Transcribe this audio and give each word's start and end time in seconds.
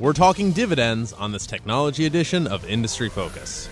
We're 0.00 0.14
talking 0.14 0.52
dividends 0.52 1.12
on 1.12 1.30
this 1.32 1.46
technology 1.46 2.06
edition 2.06 2.46
of 2.46 2.64
Industry 2.68 3.08
Focus. 3.10 3.68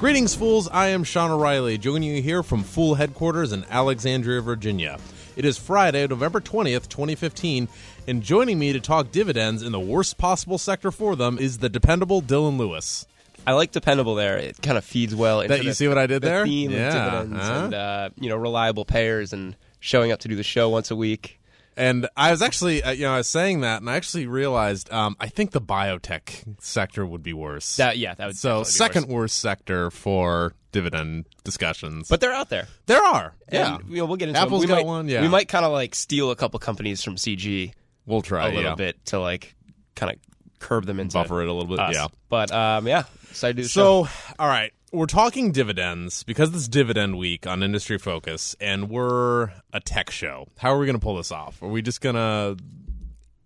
Greetings, 0.00 0.34
fools. 0.34 0.68
I 0.68 0.88
am 0.88 1.02
Sean 1.02 1.30
O'Reilly, 1.30 1.76
joining 1.76 2.14
you 2.14 2.22
here 2.22 2.42
from 2.42 2.62
Fool 2.62 2.94
headquarters 2.94 3.52
in 3.52 3.64
Alexandria, 3.68 4.40
Virginia. 4.40 4.98
It 5.36 5.44
is 5.44 5.58
Friday, 5.58 6.06
November 6.06 6.40
20th, 6.40 6.88
2015, 6.88 7.68
and 8.06 8.22
joining 8.22 8.58
me 8.58 8.72
to 8.72 8.80
talk 8.80 9.10
dividends 9.10 9.62
in 9.62 9.72
the 9.72 9.80
worst 9.80 10.16
possible 10.18 10.58
sector 10.58 10.90
for 10.92 11.16
them 11.16 11.36
is 11.38 11.58
the 11.58 11.68
dependable 11.68 12.22
Dylan 12.22 12.58
Lewis. 12.58 13.06
I 13.46 13.52
like 13.52 13.72
dependable 13.72 14.14
there. 14.14 14.36
It 14.36 14.60
kind 14.62 14.78
of 14.78 14.84
feeds 14.84 15.14
well 15.14 15.40
into 15.40 15.54
That- 15.56 15.64
you 15.64 15.70
the, 15.70 15.74
see 15.74 15.88
what 15.88 15.98
I 15.98 16.06
did 16.06 16.22
the 16.22 16.28
there? 16.28 16.44
theme 16.44 16.70
Yeah, 16.70 16.88
of 16.88 16.92
dividends 17.28 17.48
huh? 17.48 17.52
and 17.64 17.74
uh, 17.74 18.08
you 18.20 18.28
know 18.28 18.36
reliable 18.36 18.84
payers 18.84 19.32
and 19.32 19.56
showing 19.88 20.12
up 20.12 20.20
to 20.20 20.28
do 20.28 20.36
the 20.36 20.42
show 20.42 20.68
once 20.68 20.90
a 20.90 20.96
week. 20.96 21.40
And 21.76 22.08
I 22.16 22.32
was 22.32 22.42
actually, 22.42 22.82
uh, 22.82 22.90
you 22.90 23.04
know, 23.04 23.12
I 23.12 23.18
was 23.18 23.28
saying 23.28 23.60
that, 23.60 23.80
and 23.80 23.88
I 23.88 23.96
actually 23.96 24.26
realized 24.26 24.92
um, 24.92 25.16
I 25.20 25.28
think 25.28 25.52
the 25.52 25.60
biotech 25.60 26.60
sector 26.60 27.06
would 27.06 27.22
be 27.22 27.32
worse. 27.32 27.76
That 27.76 27.98
yeah, 27.98 28.14
that 28.14 28.26
would 28.26 28.36
so 28.36 28.60
be 28.60 28.64
second 28.64 29.04
worse. 29.04 29.14
worst 29.14 29.38
sector 29.38 29.90
for 29.92 30.54
dividend 30.72 31.26
discussions. 31.44 32.08
but 32.08 32.20
they're 32.20 32.32
out 32.32 32.48
there. 32.48 32.66
there 32.86 33.02
are, 33.02 33.34
yeah. 33.50 33.76
And, 33.76 33.88
you 33.88 33.98
know, 33.98 34.06
we'll 34.06 34.16
get 34.16 34.28
into 34.28 34.40
Apple's 34.40 34.62
them. 34.62 34.70
We 34.70 34.74
got 34.74 34.80
might, 34.80 34.86
one, 34.86 35.08
yeah. 35.08 35.22
we 35.22 35.28
might 35.28 35.48
kind 35.48 35.64
of 35.64 35.72
like 35.72 35.94
steal 35.94 36.32
a 36.32 36.36
couple 36.36 36.58
companies 36.58 37.02
from 37.02 37.14
CG 37.14 37.72
we'll 38.06 38.22
try 38.22 38.46
a 38.46 38.48
little 38.48 38.62
yeah. 38.62 38.74
bit 38.74 39.04
to 39.06 39.20
like 39.20 39.54
kind 39.94 40.12
of 40.12 40.18
curb 40.58 40.84
them 40.84 40.98
into 40.98 41.14
buffer 41.14 41.42
it 41.42 41.48
a 41.48 41.52
little 41.52 41.68
bit. 41.68 41.78
us. 41.78 41.94
Yeah. 41.94 42.08
but 42.28 42.50
um, 42.50 42.88
yeah, 42.88 43.04
to 43.34 43.52
do 43.52 43.62
the 43.62 43.68
show. 43.68 44.04
So, 44.04 44.10
all 44.38 44.48
right, 44.48 44.72
we're 44.92 45.06
talking 45.06 45.52
dividends 45.52 46.22
because 46.22 46.54
it's 46.54 46.68
dividend 46.68 47.18
week 47.18 47.46
on 47.46 47.62
Industry 47.62 47.98
Focus, 47.98 48.56
and 48.60 48.88
we're 48.88 49.52
a 49.72 49.80
tech 49.80 50.10
show. 50.10 50.48
How 50.58 50.74
are 50.74 50.78
we 50.78 50.86
going 50.86 50.98
to 50.98 51.02
pull 51.02 51.16
this 51.16 51.30
off? 51.32 51.62
Are 51.62 51.68
we 51.68 51.82
just 51.82 52.00
going 52.00 52.14
to? 52.14 52.56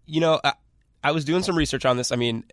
you 0.07 0.21
know, 0.21 0.41
I, 0.43 0.53
I 1.03 1.13
was 1.13 1.25
doing 1.25 1.43
some 1.43 1.57
research 1.57 1.85
on 1.85 1.97
this. 1.97 2.13
I 2.13 2.17
mean, 2.17 2.45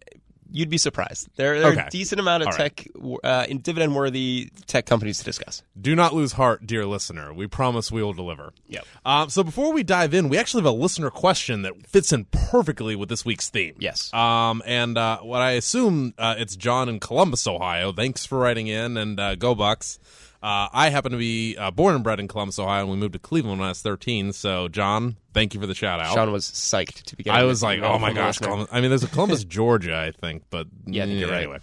you'd 0.52 0.70
be 0.70 0.78
surprised. 0.78 1.30
There, 1.36 1.60
there 1.60 1.78
are 1.78 1.88
a 1.88 1.90
decent 1.90 2.20
amount 2.20 2.44
of 2.44 2.48
All 2.48 2.54
right. 2.54 2.76
tech, 2.76 2.88
uh, 3.24 3.46
in 3.48 3.60
dividend 3.60 3.96
worthy 3.96 4.50
tech 4.68 4.86
companies 4.86 5.20
to 5.20 5.24
discuss. 5.24 5.64
Do 5.80 5.96
not 5.96 6.14
lose 6.14 6.34
heart, 6.34 6.66
dear 6.66 6.86
listener. 6.86 7.34
We 7.34 7.48
promise 7.48 7.92
we 7.92 8.04
will 8.04 8.14
deliver. 8.14 8.54
Yep. 8.68 8.86
Um, 9.06 9.30
so 9.30 9.44
before 9.44 9.74
we 9.74 9.84
dive 9.84 10.14
in, 10.14 10.30
we 10.30 10.38
actually 10.38 10.64
have 10.64 10.74
a 10.74 10.78
listener 10.78 11.10
question 11.10 11.62
that 11.64 11.88
fits 11.88 12.12
in 12.12 12.26
perfectly 12.26 12.96
with 12.96 13.10
this 13.10 13.26
week's 13.26 13.50
theme. 13.50 13.76
Yes. 13.80 14.14
Um, 14.14 14.62
and 14.66 14.98
uh, 14.98 15.20
what 15.20 15.42
I 15.42 15.52
assume 15.52 16.14
uh, 16.18 16.36
it's 16.38 16.56
John 16.56 16.90
in 16.90 17.00
Columbus, 17.00 17.48
Ohio. 17.48 17.92
Thanks 17.92 18.26
for 18.26 18.40
writing 18.40 18.68
in, 18.68 18.98
and 18.98 19.20
uh, 19.20 19.36
go 19.36 19.56
Bucks. 19.56 20.00
Uh, 20.42 20.70
I 20.72 20.90
happen 20.90 21.12
to 21.12 21.18
be 21.18 21.58
uh, 21.58 21.70
born 21.72 21.96
and 21.96 22.04
bred 22.04 22.20
in 22.20 22.28
Columbus, 22.30 22.60
Ohio, 22.60 22.84
and 22.84 22.92
we 22.92 22.96
moved 22.96 23.14
to 23.14 23.20
Cleveland 23.20 23.60
when 23.60 23.66
I 23.66 23.72
was 23.72 23.82
13. 23.82 24.32
So, 24.32 24.70
John, 24.70 25.18
thank 25.34 25.54
you 25.54 25.60
for 25.60 25.68
the 25.68 25.76
shout 25.76 26.00
out. 26.00 26.14
Sean 26.14 26.32
was 26.32 26.46
psyched 26.46 27.04
to 27.04 27.16
be 27.18 27.24
getting 27.24 27.38
I 27.40 27.44
was 27.44 27.62
like, 27.62 27.82
oh 27.82 28.00
my 28.00 28.14
gosh. 28.14 28.38
Columbus. 28.38 28.70
I 28.72 28.80
mean, 28.80 28.90
there's 28.90 29.04
a 29.04 29.10
Columbus, 29.10 29.44
Georgia, 29.46 29.98
I 29.98 30.12
think, 30.12 30.44
but 30.50 30.68
Yeah, 30.86 31.04
I 31.04 31.08
think 31.08 31.20
you're 31.20 31.30
right. 31.30 31.40
anyway. 31.40 31.60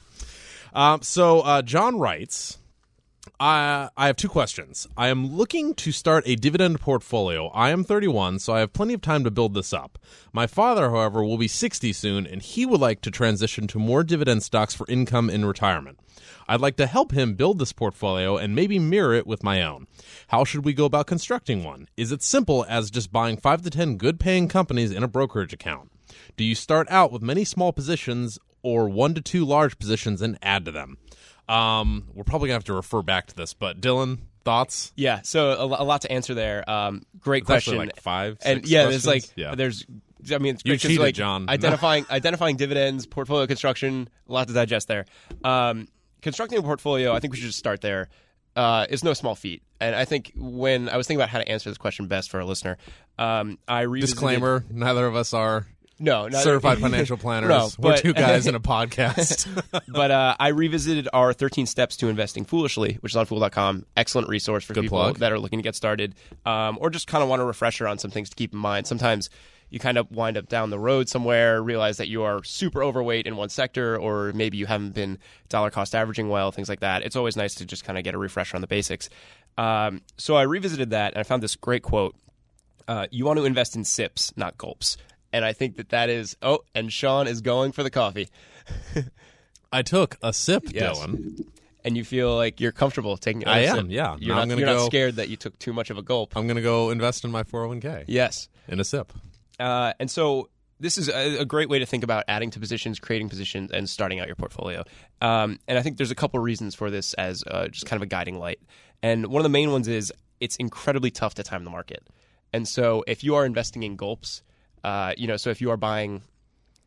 Um, 0.74 1.00
so 1.00 1.40
uh, 1.40 1.62
John 1.62 1.98
writes, 1.98 2.58
I 3.38 3.90
I 3.96 4.06
have 4.06 4.16
two 4.16 4.28
questions. 4.28 4.86
I 4.96 5.08
am 5.08 5.36
looking 5.36 5.74
to 5.74 5.92
start 5.92 6.24
a 6.26 6.36
dividend 6.36 6.80
portfolio. 6.80 7.48
I 7.48 7.70
am 7.70 7.84
31, 7.84 8.38
so 8.38 8.54
I 8.54 8.60
have 8.60 8.72
plenty 8.72 8.94
of 8.94 9.02
time 9.02 9.24
to 9.24 9.30
build 9.30 9.52
this 9.52 9.74
up. 9.74 9.98
My 10.32 10.46
father, 10.46 10.90
however, 10.90 11.22
will 11.22 11.36
be 11.36 11.48
60 11.48 11.92
soon, 11.92 12.26
and 12.26 12.40
he 12.40 12.64
would 12.64 12.80
like 12.80 13.02
to 13.02 13.10
transition 13.10 13.66
to 13.68 13.78
more 13.78 14.04
dividend 14.04 14.42
stocks 14.42 14.74
for 14.74 14.86
income 14.88 15.28
in 15.28 15.44
retirement. 15.44 15.98
I'd 16.48 16.62
like 16.62 16.76
to 16.76 16.86
help 16.86 17.12
him 17.12 17.34
build 17.34 17.58
this 17.58 17.72
portfolio 17.72 18.38
and 18.38 18.54
maybe 18.54 18.78
mirror 18.78 19.12
it 19.12 19.26
with 19.26 19.44
my 19.44 19.62
own. 19.62 19.86
How 20.28 20.44
should 20.44 20.64
we 20.64 20.72
go 20.72 20.86
about 20.86 21.06
constructing 21.06 21.62
one? 21.62 21.88
Is 21.96 22.12
it 22.12 22.22
simple 22.22 22.64
as 22.68 22.90
just 22.90 23.12
buying 23.12 23.36
5 23.36 23.62
to 23.62 23.70
10 23.70 23.96
good 23.96 24.18
paying 24.18 24.48
companies 24.48 24.92
in 24.92 25.02
a 25.02 25.08
brokerage 25.08 25.52
account? 25.52 25.90
Do 26.36 26.44
you 26.44 26.54
start 26.54 26.86
out 26.90 27.12
with 27.12 27.20
many 27.20 27.44
small 27.44 27.72
positions 27.72 28.38
or 28.62 28.88
one 28.88 29.12
to 29.14 29.20
two 29.20 29.44
large 29.44 29.78
positions 29.78 30.22
and 30.22 30.38
add 30.40 30.64
to 30.64 30.70
them? 30.70 30.96
Um, 31.48 32.08
we're 32.14 32.24
probably 32.24 32.48
gonna 32.48 32.56
have 32.56 32.64
to 32.64 32.74
refer 32.74 33.02
back 33.02 33.26
to 33.28 33.36
this, 33.36 33.54
but 33.54 33.80
Dylan, 33.80 34.18
thoughts? 34.44 34.92
Yeah, 34.96 35.20
so 35.22 35.50
a, 35.52 35.64
a 35.82 35.84
lot 35.84 36.02
to 36.02 36.10
answer 36.12 36.34
there. 36.34 36.68
Um, 36.68 37.02
great 37.20 37.42
It's 37.42 37.46
question. 37.46 37.76
like 37.78 38.00
five, 38.00 38.38
and 38.44 38.66
yeah, 38.66 38.86
there's 38.86 39.06
like? 39.06 39.24
Yeah. 39.36 39.54
there's. 39.54 39.84
I 40.32 40.38
mean, 40.38 40.54
it's 40.54 40.62
You 40.64 40.76
cheated, 40.76 40.98
like, 40.98 41.14
John. 41.14 41.48
Identifying 41.48 42.04
identifying 42.10 42.56
dividends, 42.56 43.06
portfolio 43.06 43.46
construction, 43.46 44.08
a 44.28 44.32
lot 44.32 44.48
to 44.48 44.54
digest 44.54 44.88
there. 44.88 45.04
Um, 45.44 45.86
constructing 46.20 46.58
a 46.58 46.62
portfolio, 46.62 47.12
I 47.12 47.20
think 47.20 47.32
we 47.32 47.38
should 47.38 47.46
just 47.46 47.58
start 47.58 47.80
there. 47.80 48.08
Uh, 48.56 48.86
is 48.88 49.04
no 49.04 49.12
small 49.12 49.34
feat, 49.34 49.62
and 49.80 49.94
I 49.94 50.06
think 50.06 50.32
when 50.34 50.88
I 50.88 50.96
was 50.96 51.06
thinking 51.06 51.20
about 51.20 51.28
how 51.28 51.38
to 51.38 51.46
answer 51.46 51.68
this 51.68 51.76
question 51.76 52.06
best 52.06 52.30
for 52.30 52.38
our 52.38 52.44
listener, 52.44 52.78
um, 53.18 53.58
I 53.68 53.82
revisited, 53.82 54.14
Disclaimer: 54.14 54.64
Neither 54.70 55.06
of 55.06 55.14
us 55.14 55.34
are 55.34 55.66
no, 55.98 56.28
not, 56.28 56.42
certified 56.42 56.78
financial 56.80 57.16
planners. 57.16 57.48
No, 57.48 57.68
we're 57.78 57.92
but- 57.92 58.00
two 58.00 58.12
guys 58.14 58.46
in 58.46 58.54
a 58.54 58.60
podcast. 58.60 59.46
but 59.88 60.10
uh, 60.10 60.36
I 60.38 60.48
revisited 60.48 61.08
our 61.12 61.32
13 61.32 61.66
Steps 61.66 61.96
to 61.98 62.08
Investing 62.08 62.44
Foolishly, 62.44 62.98
which 63.00 63.12
is 63.12 63.16
on 63.16 63.26
Fool.com. 63.26 63.86
Excellent 63.96 64.28
resource 64.28 64.64
for 64.64 64.74
Good 64.74 64.82
people 64.82 64.98
plug. 64.98 65.18
that 65.18 65.32
are 65.32 65.38
looking 65.38 65.58
to 65.58 65.62
get 65.62 65.74
started 65.74 66.14
um, 66.44 66.78
or 66.80 66.90
just 66.90 67.06
kind 67.06 67.22
of 67.22 67.28
want 67.28 67.42
a 67.42 67.44
refresher 67.44 67.86
on 67.88 67.98
some 67.98 68.10
things 68.10 68.28
to 68.30 68.36
keep 68.36 68.52
in 68.52 68.58
mind. 68.58 68.86
Sometimes 68.86 69.30
you 69.70 69.80
kind 69.80 69.98
of 69.98 70.10
wind 70.12 70.36
up 70.36 70.48
down 70.48 70.70
the 70.70 70.78
road 70.78 71.08
somewhere, 71.08 71.60
realize 71.62 71.96
that 71.96 72.08
you 72.08 72.22
are 72.22 72.44
super 72.44 72.84
overweight 72.84 73.26
in 73.26 73.36
one 73.36 73.48
sector, 73.48 73.98
or 73.98 74.32
maybe 74.32 74.56
you 74.56 74.66
haven't 74.66 74.94
been 74.94 75.18
dollar 75.48 75.70
cost 75.70 75.94
averaging 75.94 76.28
well, 76.28 76.52
things 76.52 76.68
like 76.68 76.80
that. 76.80 77.02
It's 77.02 77.16
always 77.16 77.36
nice 77.36 77.56
to 77.56 77.64
just 77.64 77.84
kind 77.84 77.98
of 77.98 78.04
get 78.04 78.14
a 78.14 78.18
refresher 78.18 78.56
on 78.56 78.60
the 78.60 78.68
basics. 78.68 79.08
Um, 79.58 80.02
so 80.18 80.36
I 80.36 80.42
revisited 80.42 80.90
that 80.90 81.14
and 81.14 81.20
I 81.20 81.22
found 81.24 81.42
this 81.42 81.56
great 81.56 81.82
quote 81.82 82.14
uh, 82.88 83.06
you 83.10 83.24
want 83.24 83.38
to 83.38 83.44
invest 83.44 83.74
in 83.76 83.84
sips, 83.84 84.32
not 84.36 84.56
gulps. 84.58 84.96
And 85.36 85.44
I 85.44 85.52
think 85.52 85.76
that 85.76 85.90
that 85.90 86.08
is. 86.08 86.34
Oh, 86.40 86.60
and 86.74 86.90
Sean 86.90 87.26
is 87.28 87.42
going 87.42 87.72
for 87.72 87.82
the 87.82 87.90
coffee. 87.90 88.28
I 89.72 89.82
took 89.82 90.16
a 90.22 90.32
sip, 90.32 90.64
Yes. 90.72 90.98
Dylan. 90.98 91.44
and 91.84 91.96
you 91.96 92.04
feel 92.04 92.34
like 92.34 92.58
you're 92.60 92.72
comfortable 92.72 93.16
taking 93.18 93.46
I 93.46 93.64
am, 93.64 93.76
sip. 93.76 93.86
yeah. 93.90 94.16
You're, 94.18 94.34
not, 94.34 94.48
gonna 94.48 94.60
you're 94.60 94.66
not 94.66 94.76
go- 94.78 94.86
scared 94.86 95.16
that 95.16 95.28
you 95.28 95.36
took 95.36 95.58
too 95.58 95.72
much 95.74 95.90
of 95.90 95.98
a 95.98 96.02
gulp. 96.02 96.36
I'm 96.36 96.46
gonna 96.46 96.62
go 96.62 96.90
invest 96.90 97.24
in 97.24 97.30
my 97.30 97.42
401k 97.42 98.04
yes. 98.08 98.48
in 98.66 98.80
a 98.80 98.84
sip. 98.84 99.12
Uh, 99.60 99.92
and 100.00 100.10
so 100.10 100.48
this 100.80 100.96
is 100.96 101.08
a, 101.08 101.38
a 101.40 101.44
great 101.44 101.68
way 101.68 101.78
to 101.78 101.86
think 101.86 102.02
about 102.04 102.24
adding 102.28 102.50
to 102.52 102.60
positions, 102.60 102.98
creating 102.98 103.28
positions, 103.28 103.70
and 103.72 103.88
starting 103.88 104.18
out 104.20 104.26
your 104.26 104.36
portfolio. 104.36 104.84
Um, 105.20 105.58
and 105.68 105.78
I 105.78 105.82
think 105.82 105.98
there's 105.98 106.10
a 106.10 106.14
couple 106.16 106.40
reasons 106.40 106.74
for 106.74 106.90
this 106.90 107.12
as 107.14 107.44
uh, 107.46 107.68
just 107.68 107.86
kind 107.86 107.98
of 107.98 108.02
a 108.02 108.06
guiding 108.08 108.38
light. 108.38 108.60
And 109.02 109.26
one 109.26 109.40
of 109.40 109.44
the 109.44 109.50
main 109.50 109.70
ones 109.70 109.86
is 109.88 110.12
it's 110.40 110.56
incredibly 110.56 111.10
tough 111.10 111.34
to 111.34 111.42
time 111.42 111.64
the 111.64 111.70
market. 111.70 112.06
And 112.52 112.66
so 112.66 113.04
if 113.06 113.22
you 113.22 113.34
are 113.34 113.44
investing 113.44 113.82
in 113.82 113.96
gulps, 113.96 114.42
uh, 114.86 115.12
you 115.16 115.26
know, 115.26 115.36
so 115.36 115.50
if 115.50 115.60
you 115.60 115.70
are 115.70 115.76
buying 115.76 116.22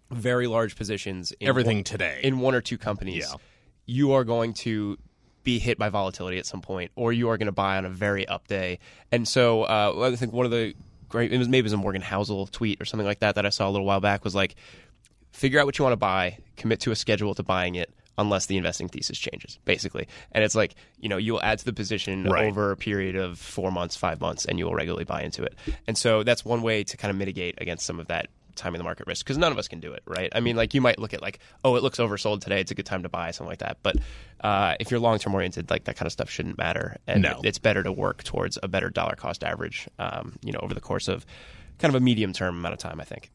very 0.10 0.48
large 0.48 0.76
positions 0.76 1.32
in 1.40 1.48
Everything 1.48 1.78
one- 1.78 1.84
today. 1.84 2.20
in 2.24 2.40
one 2.40 2.56
or 2.56 2.62
two 2.62 2.78
companies, 2.78 3.28
Yeah. 3.30 3.36
you 3.86 4.14
are 4.14 4.24
going 4.24 4.54
to 4.66 4.98
be 5.44 5.60
hit 5.60 5.78
by 5.78 5.90
volatility 5.90 6.38
at 6.38 6.46
some 6.46 6.62
point, 6.62 6.92
or 6.96 7.12
you 7.14 7.30
are 7.30 7.38
going 7.38 7.46
to 7.48 7.52
buy 7.52 7.78
on 7.78 7.86
a 7.86 7.90
very 7.90 8.28
up 8.28 8.48
day. 8.48 8.80
And 9.12 9.28
so 9.28 9.64
uh, 9.64 10.10
I 10.12 10.16
think 10.16 10.34
one 10.34 10.46
of 10.46 10.52
the 10.52 10.74
great, 11.10 11.32
it 11.34 11.38
was 11.38 11.48
maybe 11.48 11.60
it 11.60 11.64
was 11.64 11.74
a 11.74 11.78
Morgan 11.78 12.02
Housel 12.02 12.48
tweet 12.52 12.82
or 12.82 12.86
something 12.86 13.06
like 13.08 13.20
that 13.20 13.36
that 13.36 13.46
I 13.46 13.50
saw 13.50 13.68
a 13.70 13.72
little 13.72 13.86
while 13.86 14.00
back 14.02 14.24
was 14.24 14.34
like, 14.36 14.56
figure 15.32 15.60
out 15.60 15.66
what 15.66 15.78
you 15.78 15.84
want 15.84 15.94
to 15.94 15.98
buy, 15.98 16.38
commit 16.58 16.80
to 16.82 16.92
a 16.92 16.96
schedule 16.96 17.34
to 17.36 17.44
buying 17.44 17.76
it. 17.76 17.92
Unless 18.20 18.46
the 18.48 18.58
investing 18.58 18.88
thesis 18.90 19.18
changes, 19.18 19.58
basically, 19.66 20.08
and 20.34 20.44
it's 20.44 20.54
like 20.56 20.76
you 21.00 21.10
know 21.10 21.18
you'll 21.18 21.42
add 21.42 21.58
to 21.60 21.66
the 21.66 21.74
position 21.74 22.26
Right. 22.26 22.46
over 22.50 22.72
a 22.72 22.78
period 22.78 23.16
of 23.16 23.40
four 23.40 23.72
months, 23.72 23.96
five 23.96 24.20
months, 24.22 24.46
and 24.46 24.60
you 24.60 24.66
will 24.66 24.76
regularly 24.76 25.06
buy 25.06 25.24
into 25.24 25.42
it. 25.44 25.56
And 25.88 25.98
so 25.98 26.24
that's 26.24 26.44
one 26.46 26.62
way 26.62 26.84
to 26.84 26.98
kind 26.98 27.10
of 27.10 27.18
mitigate 27.18 27.56
against 27.62 27.86
some 27.86 28.00
of 28.00 28.08
that 28.08 28.28
time 28.56 28.76
in 28.76 28.80
the 28.80 28.84
market 28.84 29.08
risk 29.08 29.26
because 29.26 29.38
none 29.38 29.54
of 29.54 29.58
us 29.58 29.70
can 29.70 29.80
do 29.80 29.94
it, 29.94 30.04
right? 30.06 30.30
I 30.36 30.42
mean, 30.42 30.58
like 30.58 30.74
you 30.74 30.82
might 30.82 31.00
look 31.00 31.14
at 31.14 31.22
like, 31.22 31.40
oh, 31.64 31.78
it 31.78 31.84
looks 31.84 31.98
oversold 31.98 32.42
today; 32.42 32.60
it's 32.60 32.72
a 32.72 32.76
good 32.76 32.86
time 32.86 33.04
to 33.04 33.10
buy 33.10 33.32
something 33.32 33.50
like 33.50 33.60
that. 33.60 33.78
But 33.84 33.96
uh, 34.42 34.76
if 34.82 34.92
you're 34.92 35.00
long 35.00 35.18
term 35.18 35.34
oriented, 35.34 35.70
like 35.70 35.86
that 35.86 35.96
kind 35.96 36.06
of 36.08 36.12
stuff 36.12 36.30
shouldn't 36.30 36.58
matter, 36.58 36.98
and 37.08 37.22
No. 37.22 37.40
it's 37.44 37.58
better 37.58 37.84
to 37.84 37.92
work 37.94 38.22
towards 38.24 38.60
a 38.62 38.68
better 38.68 38.90
dollar 38.90 39.16
cost 39.16 39.46
average, 39.46 39.88
um, 39.98 40.36
you 40.44 40.52
know, 40.52 40.60
over 40.62 40.74
the 40.74 40.82
course 40.82 41.08
of 41.08 41.26
kind 41.78 41.96
of 41.96 42.02
a 42.02 42.04
medium 42.04 42.34
term 42.34 42.58
amount 42.58 42.74
of 42.74 42.80
time. 42.80 43.00
I 43.00 43.06
think. 43.06 43.32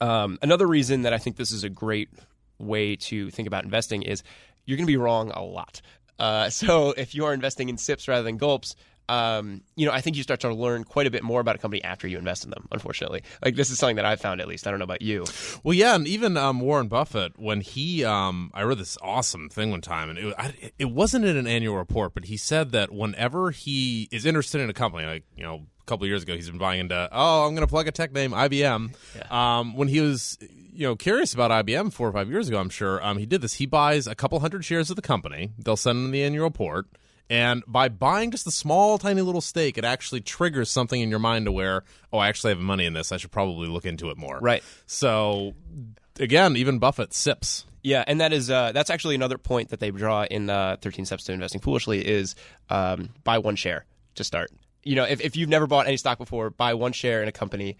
Um, 0.00 0.38
another 0.42 0.66
reason 0.66 1.02
that 1.02 1.12
I 1.12 1.18
think 1.18 1.36
this 1.36 1.50
is 1.52 1.64
a 1.64 1.68
great 1.68 2.08
way 2.58 2.96
to 2.96 3.30
think 3.30 3.46
about 3.46 3.64
investing 3.64 4.02
is 4.02 4.22
you're 4.64 4.76
going 4.76 4.86
to 4.86 4.90
be 4.92 4.96
wrong 4.96 5.30
a 5.30 5.42
lot. 5.42 5.80
Uh, 6.18 6.50
so 6.50 6.90
if 6.96 7.14
you 7.14 7.24
are 7.24 7.34
investing 7.34 7.68
in 7.68 7.78
SIPs 7.78 8.08
rather 8.08 8.22
than 8.22 8.36
gulps, 8.36 8.76
um, 9.08 9.62
you 9.76 9.86
know, 9.86 9.92
I 9.92 10.00
think 10.00 10.16
you 10.16 10.22
start 10.22 10.40
to 10.40 10.52
learn 10.52 10.84
quite 10.84 11.06
a 11.06 11.10
bit 11.10 11.22
more 11.22 11.40
about 11.40 11.54
a 11.54 11.58
company 11.58 11.82
after 11.84 12.08
you 12.08 12.18
invest 12.18 12.44
in 12.44 12.50
them. 12.50 12.66
Unfortunately, 12.72 13.22
like 13.44 13.54
this 13.54 13.70
is 13.70 13.78
something 13.78 13.96
that 13.96 14.04
I've 14.04 14.20
found 14.20 14.40
at 14.40 14.48
least. 14.48 14.66
I 14.66 14.70
don't 14.70 14.80
know 14.80 14.84
about 14.84 15.02
you. 15.02 15.24
Well, 15.62 15.74
yeah, 15.74 15.94
and 15.94 16.08
even 16.08 16.36
um, 16.36 16.60
Warren 16.60 16.88
Buffett, 16.88 17.38
when 17.38 17.60
he, 17.60 18.04
um, 18.04 18.50
I 18.52 18.62
read 18.62 18.78
this 18.78 18.98
awesome 19.02 19.48
thing 19.48 19.70
one 19.70 19.80
time, 19.80 20.10
and 20.10 20.18
it, 20.18 20.34
I, 20.36 20.54
it 20.78 20.86
wasn't 20.86 21.24
in 21.24 21.36
an 21.36 21.46
annual 21.46 21.76
report, 21.76 22.14
but 22.14 22.24
he 22.24 22.36
said 22.36 22.72
that 22.72 22.92
whenever 22.92 23.52
he 23.52 24.08
is 24.10 24.26
interested 24.26 24.60
in 24.60 24.68
a 24.70 24.74
company, 24.74 25.06
like 25.06 25.24
you 25.36 25.44
know, 25.44 25.66
couple 25.86 26.04
of 26.04 26.08
years 26.08 26.22
ago, 26.22 26.34
he's 26.34 26.48
been 26.48 26.58
buying 26.58 26.80
into, 26.80 27.08
oh, 27.12 27.46
I'm 27.46 27.54
going 27.54 27.66
to 27.66 27.70
plug 27.70 27.88
a 27.88 27.92
tech 27.92 28.12
name, 28.12 28.32
IBM. 28.32 29.32
Um, 29.32 29.76
when 29.76 29.88
he 29.88 30.00
was, 30.00 30.38
you 30.40 30.86
know, 30.86 30.96
curious 30.96 31.32
about 31.32 31.50
IBM 31.50 31.92
four 31.92 32.08
or 32.08 32.12
five 32.12 32.28
years 32.28 32.48
ago, 32.48 32.58
I'm 32.58 32.70
sure 32.70 33.04
um, 33.04 33.18
he 33.18 33.26
did 33.26 33.40
this. 33.40 33.54
He 33.54 33.66
buys 33.66 34.06
a 34.06 34.14
couple 34.14 34.38
hundred 34.40 34.64
shares 34.64 34.90
of 34.90 34.96
the 34.96 35.02
company. 35.02 35.52
They'll 35.58 35.76
send 35.76 35.98
him 35.98 36.10
the 36.10 36.22
annual 36.22 36.44
report. 36.44 36.86
And 37.28 37.64
by 37.66 37.88
buying 37.88 38.30
just 38.30 38.46
a 38.46 38.52
small, 38.52 38.98
tiny 38.98 39.20
little 39.20 39.40
stake, 39.40 39.78
it 39.78 39.84
actually 39.84 40.20
triggers 40.20 40.70
something 40.70 41.00
in 41.00 41.10
your 41.10 41.18
mind 41.18 41.46
to 41.46 41.52
where, 41.52 41.82
oh, 42.12 42.18
I 42.18 42.28
actually 42.28 42.52
have 42.52 42.60
money 42.60 42.86
in 42.86 42.92
this. 42.92 43.10
I 43.10 43.16
should 43.16 43.32
probably 43.32 43.68
look 43.68 43.84
into 43.84 44.10
it 44.10 44.16
more. 44.16 44.38
Right. 44.40 44.62
So, 44.86 45.54
again, 46.20 46.56
even 46.56 46.78
Buffett 46.78 47.12
sips. 47.12 47.64
Yeah, 47.82 48.02
and 48.06 48.20
that 48.20 48.32
is 48.32 48.50
uh, 48.50 48.72
that's 48.72 48.90
actually 48.90 49.14
another 49.14 49.38
point 49.38 49.68
that 49.68 49.78
they 49.78 49.92
draw 49.92 50.24
in 50.24 50.50
uh, 50.50 50.76
13 50.80 51.04
Steps 51.04 51.24
to 51.24 51.32
Investing 51.32 51.60
Foolishly 51.60 52.04
is 52.04 52.34
um, 52.68 53.10
buy 53.22 53.38
one 53.38 53.54
share 53.54 53.84
to 54.16 54.24
start. 54.24 54.50
You 54.86 54.94
know, 54.94 55.04
if, 55.04 55.20
if 55.20 55.36
you've 55.36 55.48
never 55.48 55.66
bought 55.66 55.86
any 55.86 55.96
stock 55.96 56.18
before, 56.18 56.50
buy 56.50 56.74
one 56.74 56.92
share 56.92 57.22
in 57.22 57.28
a 57.28 57.32
company, 57.32 57.76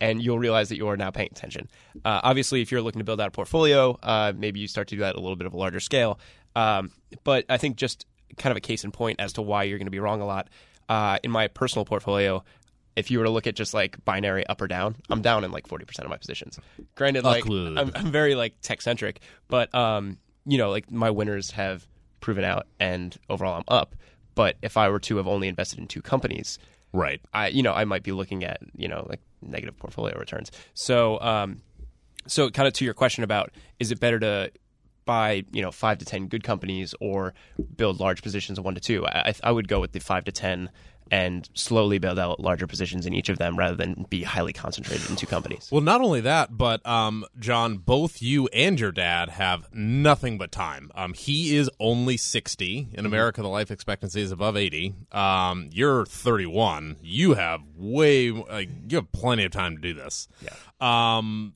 and 0.00 0.22
you'll 0.22 0.38
realize 0.38 0.68
that 0.68 0.76
you 0.76 0.88
are 0.88 0.96
now 0.96 1.10
paying 1.10 1.28
attention. 1.30 1.68
Uh, 2.04 2.20
obviously, 2.22 2.60
if 2.62 2.70
you're 2.70 2.82
looking 2.82 2.98
to 3.00 3.04
build 3.04 3.20
out 3.20 3.28
a 3.28 3.30
portfolio, 3.30 3.98
uh, 4.02 4.32
maybe 4.36 4.60
you 4.60 4.68
start 4.68 4.88
to 4.88 4.96
do 4.96 5.00
that 5.00 5.10
at 5.10 5.16
a 5.16 5.20
little 5.20 5.36
bit 5.36 5.46
of 5.46 5.54
a 5.54 5.56
larger 5.56 5.80
scale. 5.80 6.18
Um, 6.56 6.90
but 7.24 7.44
I 7.48 7.56
think 7.58 7.76
just 7.76 8.06
kind 8.36 8.50
of 8.50 8.56
a 8.56 8.60
case 8.60 8.84
in 8.84 8.90
point 8.90 9.20
as 9.20 9.34
to 9.34 9.42
why 9.42 9.64
you're 9.64 9.78
going 9.78 9.86
to 9.86 9.92
be 9.92 10.00
wrong 10.00 10.20
a 10.20 10.26
lot. 10.26 10.48
Uh, 10.88 11.18
in 11.22 11.30
my 11.30 11.48
personal 11.48 11.84
portfolio, 11.84 12.42
if 12.96 13.10
you 13.10 13.18
were 13.18 13.24
to 13.24 13.30
look 13.30 13.46
at 13.46 13.54
just 13.54 13.74
like 13.74 14.04
binary 14.04 14.46
up 14.46 14.60
or 14.60 14.66
down, 14.66 14.96
I'm 15.10 15.22
down 15.22 15.44
in 15.44 15.52
like 15.52 15.68
40% 15.68 16.00
of 16.00 16.08
my 16.08 16.16
positions. 16.16 16.58
Granted, 16.96 17.24
like 17.24 17.44
I'm, 17.78 17.92
I'm 17.94 18.10
very 18.10 18.34
like 18.34 18.60
tech 18.62 18.82
centric, 18.82 19.20
but 19.48 19.72
um, 19.74 20.18
you 20.46 20.58
know, 20.58 20.70
like 20.70 20.90
my 20.90 21.10
winners 21.10 21.52
have 21.52 21.86
proven 22.20 22.42
out, 22.44 22.66
and 22.80 23.16
overall 23.30 23.56
I'm 23.56 23.64
up. 23.68 23.94
But 24.38 24.54
if 24.62 24.76
I 24.76 24.88
were 24.88 25.00
to 25.00 25.16
have 25.16 25.26
only 25.26 25.48
invested 25.48 25.80
in 25.80 25.88
two 25.88 26.00
companies, 26.00 26.60
Right. 26.92 27.20
I 27.34 27.48
you 27.48 27.64
know 27.64 27.72
I 27.72 27.84
might 27.84 28.04
be 28.04 28.12
looking 28.12 28.44
at 28.44 28.60
you 28.76 28.86
know 28.86 29.04
like 29.10 29.20
negative 29.42 29.76
portfolio 29.76 30.16
returns. 30.16 30.52
So 30.74 31.20
um, 31.20 31.60
so 32.28 32.48
kind 32.48 32.68
of 32.68 32.72
to 32.74 32.84
your 32.84 32.94
question 32.94 33.24
about 33.24 33.50
is 33.80 33.90
it 33.90 33.98
better 33.98 34.20
to 34.20 34.52
buy 35.04 35.44
you 35.50 35.60
know 35.60 35.72
five 35.72 35.98
to 35.98 36.04
ten 36.04 36.28
good 36.28 36.44
companies 36.44 36.94
or 37.00 37.34
build 37.76 37.98
large 37.98 38.22
positions 38.22 38.60
of 38.60 38.64
one 38.64 38.76
to 38.76 38.80
two? 38.80 39.04
I, 39.08 39.34
I 39.42 39.50
would 39.50 39.66
go 39.66 39.80
with 39.80 39.90
the 39.90 39.98
five 39.98 40.24
to 40.26 40.32
ten 40.32 40.70
and 41.10 41.48
slowly 41.54 41.98
build 41.98 42.18
out 42.18 42.40
larger 42.40 42.66
positions 42.66 43.06
in 43.06 43.14
each 43.14 43.28
of 43.28 43.38
them 43.38 43.58
rather 43.58 43.76
than 43.76 44.06
be 44.08 44.22
highly 44.22 44.52
concentrated 44.52 45.08
in 45.10 45.16
two 45.16 45.26
companies. 45.26 45.68
Well, 45.70 45.80
not 45.80 46.00
only 46.00 46.20
that, 46.22 46.56
but 46.56 46.84
um, 46.86 47.24
John, 47.38 47.78
both 47.78 48.20
you 48.22 48.46
and 48.48 48.78
your 48.78 48.92
dad 48.92 49.30
have 49.30 49.72
nothing 49.72 50.38
but 50.38 50.52
time. 50.52 50.90
Um, 50.94 51.14
he 51.14 51.56
is 51.56 51.70
only 51.80 52.16
sixty. 52.16 52.88
In 52.92 53.06
America, 53.06 53.42
the 53.42 53.48
life 53.48 53.70
expectancy 53.70 54.20
is 54.20 54.32
above 54.32 54.56
eighty. 54.56 54.94
Um, 55.12 55.70
you're 55.72 56.04
thirty-one. 56.06 56.96
You 57.02 57.34
have 57.34 57.60
way, 57.76 58.30
like, 58.30 58.68
you 58.88 58.96
have 58.96 59.10
plenty 59.12 59.44
of 59.44 59.52
time 59.52 59.76
to 59.76 59.82
do 59.82 59.94
this. 59.94 60.28
Yeah. 60.42 60.54
Um, 60.80 61.54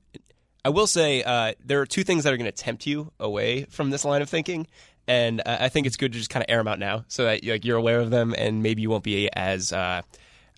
I 0.65 0.69
will 0.69 0.87
say 0.87 1.25
uh, 1.25 1.55
there 1.65 1.81
are 1.81 1.87
two 1.87 2.05
things 2.05 2.23
that 2.23 2.33
are 2.33 2.37
going 2.37 2.51
to 2.51 2.53
tempt 2.53 2.87
you 2.87 3.11
away 3.19 3.65
from 3.65 3.91
this 3.91 4.05
line 4.05 4.23
of 4.23 4.29
thinking, 4.29 4.69
and 5.07 5.41
uh, 5.41 5.59
I 5.61 5.69
think 5.69 5.87
it's 5.87 5.97
good 5.97 6.13
to 6.13 6.19
just 6.19 6.31
kind 6.31 6.43
of 6.43 6.53
air 6.53 6.59
them 6.59 6.69
out 6.69 6.79
now 6.79 7.05
so 7.09 7.25
that 7.25 7.45
like 7.45 7.65
you're 7.65 7.79
aware 7.79 8.01
of 8.01 8.11
them, 8.11 8.35
and 8.37 8.63
maybe 8.63 8.83
you 8.83 8.91
won't 8.91 9.05
be 9.05 9.29
as 9.33 9.73
uh, 9.73 10.03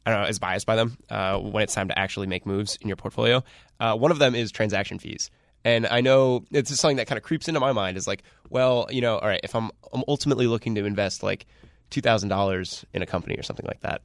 I 0.07 0.11
don't 0.11 0.21
know 0.23 0.27
as 0.27 0.39
biased 0.39 0.67
by 0.67 0.77
them 0.77 0.97
uh, 1.11 1.39
when 1.39 1.63
it's 1.63 1.75
time 1.75 1.89
to 1.89 1.99
actually 1.99 2.27
make 2.27 2.47
moves 2.47 2.77
in 2.81 2.89
your 2.89 2.97
portfolio. 2.97 3.43
Uh, 3.81 3.97
one 3.97 4.11
of 4.11 4.19
them 4.19 4.35
is 4.35 4.51
transaction 4.53 4.99
fees. 4.99 5.31
And 5.67 5.87
I 5.87 6.03
know 6.03 6.45
it's 6.53 6.69
just 6.69 6.83
something 6.83 6.99
that 6.99 7.07
kind 7.07 7.17
of 7.17 7.23
creeps 7.23 7.49
into 7.49 7.59
my 7.59 7.73
mind 7.73 7.97
is 7.97 8.07
like, 8.07 8.23
well, 8.51 8.87
you 8.91 9.01
know, 9.01 9.17
all 9.17 9.27
right, 9.27 9.41
if 9.43 9.55
I'm, 9.55 9.71
I'm 9.95 10.05
ultimately 10.07 10.47
looking 10.47 10.75
to 10.75 10.85
invest 10.85 11.23
like 11.23 11.47
two 11.89 12.03
thousand 12.03 12.29
dollars 12.29 12.85
in 12.93 13.01
a 13.01 13.07
company 13.07 13.37
or 13.37 13.43
something 13.43 13.65
like 13.67 13.81
that, 13.81 14.03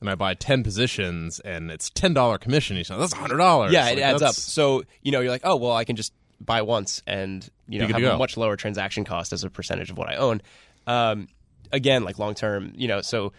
and 0.00 0.08
I 0.08 0.14
buy 0.14 0.32
ten 0.32 0.62
positions, 0.62 1.38
and 1.40 1.70
it's 1.70 1.90
ten 1.90 2.14
dollar 2.14 2.38
commission 2.38 2.78
each 2.78 2.88
time. 2.88 2.98
That's 2.98 3.12
hundred 3.12 3.36
dollars. 3.36 3.72
Yeah, 3.72 3.90
it 3.90 3.98
adds 3.98 4.22
up. 4.22 4.34
So 4.34 4.84
you 5.02 5.12
know, 5.12 5.20
you're 5.20 5.30
like, 5.30 5.44
oh 5.44 5.56
well, 5.56 5.72
I 5.72 5.84
can 5.84 5.96
just 5.96 6.14
buy 6.40 6.62
once 6.62 7.02
and 7.06 7.46
you 7.68 7.78
know 7.78 7.86
You 7.86 7.94
have 7.94 8.14
a 8.14 8.18
much 8.18 8.36
lower 8.36 8.56
transaction 8.56 9.04
cost 9.04 9.32
as 9.32 9.44
a 9.44 9.50
percentage 9.50 9.90
of 9.90 9.98
what 9.98 10.08
I 10.08 10.16
own. 10.16 10.42
Um, 10.86 11.28
again, 11.72 12.04
like 12.04 12.18
long 12.18 12.34
term, 12.34 12.72
you 12.74 12.88
know, 12.88 13.00
so 13.00 13.32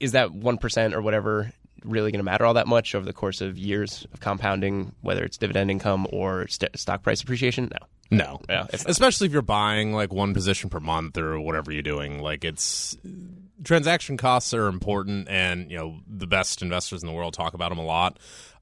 is 0.00 0.12
that 0.12 0.32
one 0.32 0.58
percent 0.58 0.94
or 0.94 1.02
whatever 1.02 1.52
really 1.84 2.10
going 2.10 2.20
to 2.20 2.24
matter 2.24 2.44
all 2.44 2.54
that 2.54 2.66
much 2.66 2.94
over 2.94 3.04
the 3.04 3.12
course 3.12 3.40
of 3.40 3.56
years 3.56 4.06
of 4.12 4.20
compounding, 4.20 4.92
whether 5.02 5.24
it's 5.24 5.36
dividend 5.36 5.70
income 5.70 6.06
or 6.10 6.48
st- 6.48 6.76
stock 6.78 7.02
price 7.02 7.22
appreciation? 7.22 7.70
No. 7.70 7.86
No. 8.08 8.40
Yeah. 8.48 8.66
Especially 8.86 9.26
if 9.26 9.32
you're 9.32 9.42
buying 9.42 9.92
like 9.92 10.12
one 10.12 10.32
position 10.34 10.70
per 10.70 10.80
month 10.80 11.18
or 11.18 11.40
whatever 11.40 11.72
you're 11.72 11.82
doing. 11.82 12.20
Like 12.20 12.44
it's 12.44 12.96
transaction 13.64 14.16
costs 14.16 14.54
are 14.54 14.66
important 14.66 15.28
and 15.28 15.70
you 15.70 15.76
know 15.76 15.98
the 16.06 16.26
best 16.26 16.62
investors 16.62 17.02
in 17.02 17.06
the 17.06 17.12
world 17.14 17.34
talk 17.34 17.54
about 17.54 17.70
them 17.70 17.78
a 17.78 17.84
lot. 17.84 18.18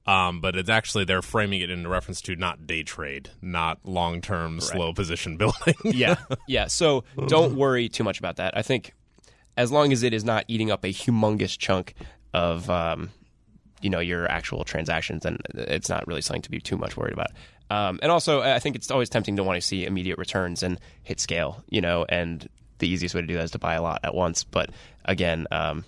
Um, 0.07 0.39
but 0.39 0.55
it's 0.55 0.69
actually 0.69 1.05
they're 1.05 1.23
framing 1.23 1.61
it 1.61 1.71
in 1.71 1.87
reference 1.87 2.21
to 2.21 2.35
not 2.35 2.67
day 2.67 2.83
trade, 2.83 3.31
not 3.41 3.79
long 3.83 4.21
term 4.21 4.59
slow 4.61 4.93
position 4.93 5.37
building. 5.37 5.75
yeah, 5.83 6.15
yeah. 6.47 6.67
So 6.67 7.03
don't 7.27 7.55
worry 7.55 7.89
too 7.89 8.03
much 8.03 8.19
about 8.19 8.35
that. 8.35 8.55
I 8.55 8.61
think 8.61 8.93
as 9.57 9.71
long 9.71 9.91
as 9.91 10.03
it 10.03 10.13
is 10.13 10.23
not 10.23 10.45
eating 10.47 10.69
up 10.69 10.83
a 10.83 10.89
humongous 10.89 11.57
chunk 11.57 11.95
of 12.33 12.69
um, 12.69 13.09
you 13.81 13.89
know 13.89 13.99
your 13.99 14.29
actual 14.29 14.63
transactions, 14.63 15.23
then 15.23 15.39
it's 15.53 15.89
not 15.89 16.07
really 16.07 16.21
something 16.21 16.43
to 16.43 16.51
be 16.51 16.59
too 16.59 16.77
much 16.77 16.95
worried 16.95 17.13
about. 17.13 17.31
Um, 17.71 17.99
and 18.03 18.11
also, 18.11 18.41
I 18.41 18.59
think 18.59 18.75
it's 18.75 18.91
always 18.91 19.09
tempting 19.09 19.37
to 19.37 19.43
want 19.43 19.59
to 19.59 19.67
see 19.67 19.85
immediate 19.85 20.19
returns 20.19 20.61
and 20.61 20.79
hit 21.01 21.19
scale. 21.19 21.63
You 21.69 21.81
know, 21.81 22.05
and 22.07 22.47
the 22.77 22.87
easiest 22.87 23.15
way 23.15 23.21
to 23.21 23.27
do 23.27 23.35
that 23.35 23.45
is 23.45 23.51
to 23.51 23.59
buy 23.59 23.73
a 23.73 23.81
lot 23.81 24.01
at 24.03 24.13
once. 24.13 24.43
But 24.43 24.69
again, 25.03 25.47
um, 25.49 25.83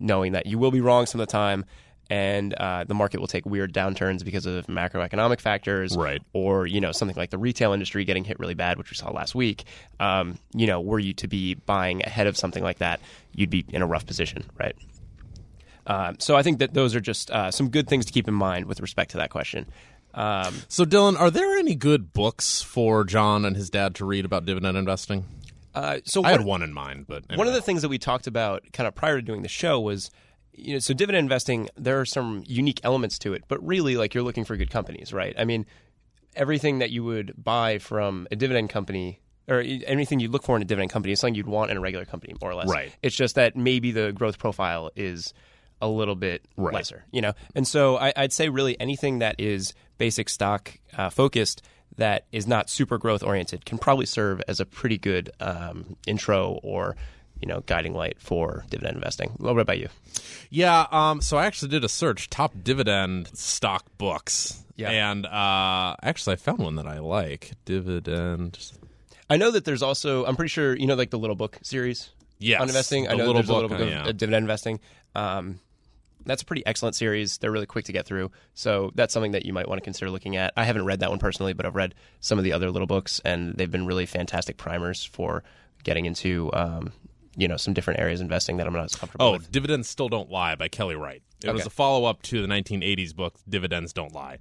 knowing 0.00 0.32
that 0.32 0.46
you 0.46 0.58
will 0.58 0.70
be 0.70 0.80
wrong 0.80 1.06
some 1.06 1.20
of 1.20 1.28
the 1.28 1.32
time. 1.32 1.64
And 2.10 2.52
uh, 2.52 2.84
the 2.84 2.92
market 2.94 3.20
will 3.20 3.26
take 3.26 3.46
weird 3.46 3.72
downturns 3.72 4.22
because 4.22 4.44
of 4.44 4.66
macroeconomic 4.66 5.40
factors, 5.40 5.96
Right. 5.96 6.20
or 6.34 6.66
you 6.66 6.80
know 6.80 6.92
something 6.92 7.16
like 7.16 7.30
the 7.30 7.38
retail 7.38 7.72
industry 7.72 8.04
getting 8.04 8.24
hit 8.24 8.38
really 8.38 8.54
bad, 8.54 8.76
which 8.76 8.90
we 8.90 8.96
saw 8.96 9.10
last 9.10 9.34
week. 9.34 9.64
Um, 9.98 10.38
you 10.54 10.66
know, 10.66 10.80
were 10.80 10.98
you 10.98 11.14
to 11.14 11.28
be 11.28 11.54
buying 11.54 12.02
ahead 12.04 12.26
of 12.26 12.36
something 12.36 12.62
like 12.62 12.78
that, 12.78 13.00
you'd 13.34 13.48
be 13.50 13.64
in 13.70 13.80
a 13.80 13.86
rough 13.86 14.04
position, 14.04 14.44
right? 14.58 14.74
Um, 15.86 16.16
so 16.20 16.36
I 16.36 16.42
think 16.42 16.58
that 16.60 16.74
those 16.74 16.94
are 16.94 17.00
just 17.00 17.30
uh, 17.30 17.50
some 17.50 17.68
good 17.70 17.88
things 17.88 18.04
to 18.06 18.12
keep 18.12 18.28
in 18.28 18.34
mind 18.34 18.66
with 18.66 18.80
respect 18.80 19.12
to 19.12 19.16
that 19.18 19.30
question. 19.30 19.66
Um, 20.14 20.54
so 20.68 20.84
Dylan, 20.84 21.18
are 21.18 21.30
there 21.30 21.56
any 21.56 21.74
good 21.74 22.12
books 22.12 22.60
for 22.62 23.04
John 23.04 23.44
and 23.44 23.56
his 23.56 23.70
dad 23.70 23.94
to 23.96 24.04
read 24.04 24.24
about 24.24 24.44
dividend 24.44 24.76
investing? 24.76 25.24
uh, 25.74 26.00
so 26.04 26.22
I 26.22 26.30
had 26.32 26.42
one 26.44 26.62
in 26.62 26.72
mind, 26.74 27.06
but 27.08 27.24
One 27.34 27.48
of 27.48 27.54
the 27.54 27.62
things 27.62 27.80
that 27.82 27.88
we 27.88 27.96
talked 27.98 28.26
about 28.26 28.62
kind 28.74 28.86
of 28.86 28.94
prior 28.94 29.16
to 29.16 29.22
doing 29.22 29.40
the 29.42 29.48
show 29.48 29.80
was, 29.80 30.10
you 30.64 30.74
know, 30.74 30.78
so 30.78 30.94
dividend 30.94 31.24
investing, 31.24 31.68
there 31.76 32.00
are 32.00 32.04
some 32.04 32.44
unique 32.46 32.80
elements 32.84 33.18
to 33.20 33.34
it, 33.34 33.44
but 33.48 33.64
really, 33.66 33.96
like 33.96 34.14
you're 34.14 34.24
looking 34.24 34.44
for 34.44 34.56
good 34.56 34.70
companies, 34.70 35.12
right? 35.12 35.34
I 35.38 35.44
mean, 35.44 35.66
everything 36.34 36.78
that 36.78 36.90
you 36.90 37.04
would 37.04 37.34
buy 37.36 37.78
from 37.78 38.26
a 38.30 38.36
dividend 38.36 38.70
company 38.70 39.20
or 39.48 39.60
anything 39.60 40.20
you 40.20 40.28
look 40.28 40.44
for 40.44 40.56
in 40.56 40.62
a 40.62 40.64
dividend 40.64 40.90
company 40.90 41.12
is 41.12 41.20
something 41.20 41.34
you'd 41.34 41.46
want 41.46 41.70
in 41.70 41.76
a 41.76 41.80
regular 41.80 42.04
company, 42.04 42.34
more 42.40 42.50
or 42.50 42.54
less. 42.54 42.68
Right. 42.68 42.94
It's 43.02 43.16
just 43.16 43.34
that 43.34 43.56
maybe 43.56 43.90
the 43.90 44.12
growth 44.12 44.38
profile 44.38 44.90
is 44.96 45.34
a 45.80 45.88
little 45.88 46.14
bit 46.14 46.42
Right. 46.56 46.74
lesser, 46.74 47.04
you 47.10 47.20
know? 47.20 47.32
And 47.54 47.66
so 47.66 47.98
I, 47.98 48.12
I'd 48.16 48.32
say 48.32 48.48
really 48.48 48.78
anything 48.80 49.18
that 49.18 49.36
is 49.40 49.74
basic 49.98 50.28
stock 50.28 50.78
uh, 50.96 51.10
focused 51.10 51.62
that 51.96 52.24
is 52.32 52.46
not 52.46 52.70
super 52.70 52.98
growth 52.98 53.22
oriented 53.22 53.66
can 53.66 53.78
probably 53.78 54.06
serve 54.06 54.40
as 54.48 54.60
a 54.60 54.64
pretty 54.64 54.96
good 54.96 55.30
um, 55.40 55.96
intro 56.06 56.60
or 56.62 56.96
you 57.42 57.48
know 57.48 57.62
guiding 57.66 57.94
light 57.94 58.16
for 58.18 58.64
dividend 58.70 58.96
investing. 58.96 59.30
What 59.36 59.58
about 59.58 59.78
you? 59.78 59.88
Yeah, 60.50 60.86
um, 60.90 61.20
so 61.20 61.36
I 61.36 61.46
actually 61.46 61.68
did 61.68 61.84
a 61.84 61.88
search 61.88 62.30
top 62.30 62.52
dividend 62.62 63.28
stock 63.36 63.84
books. 63.98 64.62
Yeah. 64.76 64.90
And 64.90 65.26
uh, 65.26 65.96
actually, 66.02 66.34
I 66.34 66.36
found 66.36 66.58
one 66.58 66.76
that 66.76 66.86
I 66.86 66.98
like. 66.98 67.52
Dividend. 67.64 68.58
I 69.28 69.36
know 69.36 69.50
that 69.50 69.64
there's 69.64 69.82
also 69.82 70.24
I'm 70.24 70.36
pretty 70.36 70.48
sure 70.48 70.76
you 70.76 70.86
know 70.86 70.94
like 70.94 71.10
the 71.10 71.18
little 71.18 71.36
book 71.36 71.58
series 71.62 72.10
Yes, 72.38 72.60
on 72.60 72.68
investing. 72.68 73.08
I 73.08 73.12
know 73.12 73.18
Little 73.18 73.34
there's 73.34 73.48
a 73.48 73.54
little 73.54 73.68
Book, 73.68 73.78
book 73.78 73.86
of 73.86 73.92
yeah. 73.92 74.02
uh, 74.02 74.12
dividend 74.12 74.44
investing. 74.44 74.80
Um, 75.14 75.60
that's 76.24 76.42
a 76.42 76.44
pretty 76.44 76.64
excellent 76.66 76.94
series. 76.94 77.38
They're 77.38 77.50
really 77.50 77.66
quick 77.66 77.84
to 77.86 77.92
get 77.92 78.06
through, 78.06 78.30
so 78.54 78.92
that's 78.94 79.12
something 79.12 79.32
that 79.32 79.44
you 79.44 79.52
might 79.52 79.68
want 79.68 79.80
to 79.80 79.84
consider 79.84 80.10
looking 80.10 80.36
at. 80.36 80.52
I 80.56 80.64
haven't 80.64 80.84
read 80.84 81.00
that 81.00 81.10
one 81.10 81.18
personally, 81.18 81.52
but 81.52 81.66
I've 81.66 81.74
read 81.74 81.94
some 82.20 82.38
of 82.38 82.44
the 82.44 82.52
other 82.52 82.70
little 82.70 82.86
books, 82.86 83.20
and 83.24 83.54
they've 83.54 83.70
been 83.70 83.86
really 83.86 84.06
fantastic 84.06 84.56
primers 84.56 85.04
for 85.04 85.42
getting 85.82 86.06
into 86.06 86.50
um, 86.52 86.92
you 87.36 87.48
know 87.48 87.56
some 87.56 87.74
different 87.74 88.00
areas 88.00 88.20
of 88.20 88.24
investing 88.24 88.58
that 88.58 88.66
I'm 88.66 88.72
not 88.72 88.84
as 88.84 88.94
comfortable 88.94 89.32
with. 89.32 89.40
Oh, 89.40 89.42
with. 89.42 89.52
Dividends 89.52 89.88
Still 89.88 90.08
Don't 90.08 90.30
Lie 90.30 90.54
by 90.56 90.68
Kelley 90.68 90.96
Wright. 90.96 91.22
It 91.44 91.52
was 91.52 91.66
a 91.66 91.70
follow 91.70 92.04
up 92.04 92.22
to 92.22 92.40
the 92.40 92.46
1980s 92.46 93.14
book, 93.16 93.34
Dividends 93.48 93.92
Don't 93.92 94.14
Lie. 94.14 94.38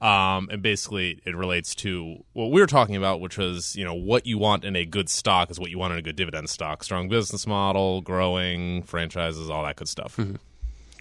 Um, 0.00 0.48
and 0.50 0.62
basically, 0.62 1.20
it 1.24 1.36
relates 1.36 1.74
to 1.76 2.24
what 2.32 2.50
we 2.50 2.60
were 2.60 2.66
talking 2.66 2.96
about, 2.96 3.20
which 3.20 3.36
was, 3.36 3.76
you 3.76 3.84
know, 3.84 3.94
what 3.94 4.26
you 4.26 4.38
want 4.38 4.64
in 4.64 4.74
a 4.74 4.84
good 4.86 5.10
stock 5.10 5.50
is 5.50 5.60
what 5.60 5.70
you 5.70 5.78
want 5.78 5.92
in 5.92 5.98
a 5.98 6.02
good 6.02 6.16
dividend 6.16 6.48
stock. 6.48 6.82
Strong 6.82 7.10
business 7.10 7.46
model, 7.46 8.00
growing, 8.00 8.82
franchises, 8.82 9.50
all 9.50 9.62
that 9.64 9.76
good 9.76 9.88
stuff. 9.88 10.18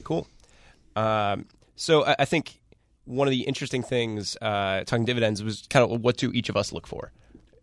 Cool. 0.03 0.27
Um, 0.95 1.45
so 1.75 2.05
I, 2.05 2.17
I 2.19 2.25
think 2.25 2.61
one 3.05 3.27
of 3.27 3.31
the 3.31 3.41
interesting 3.41 3.83
things 3.83 4.37
uh, 4.41 4.83
talking 4.85 5.05
dividends 5.05 5.41
was 5.43 5.65
kind 5.69 5.89
of 5.89 6.01
what 6.01 6.17
do 6.17 6.31
each 6.31 6.49
of 6.49 6.57
us 6.57 6.71
look 6.71 6.85
for 6.87 7.11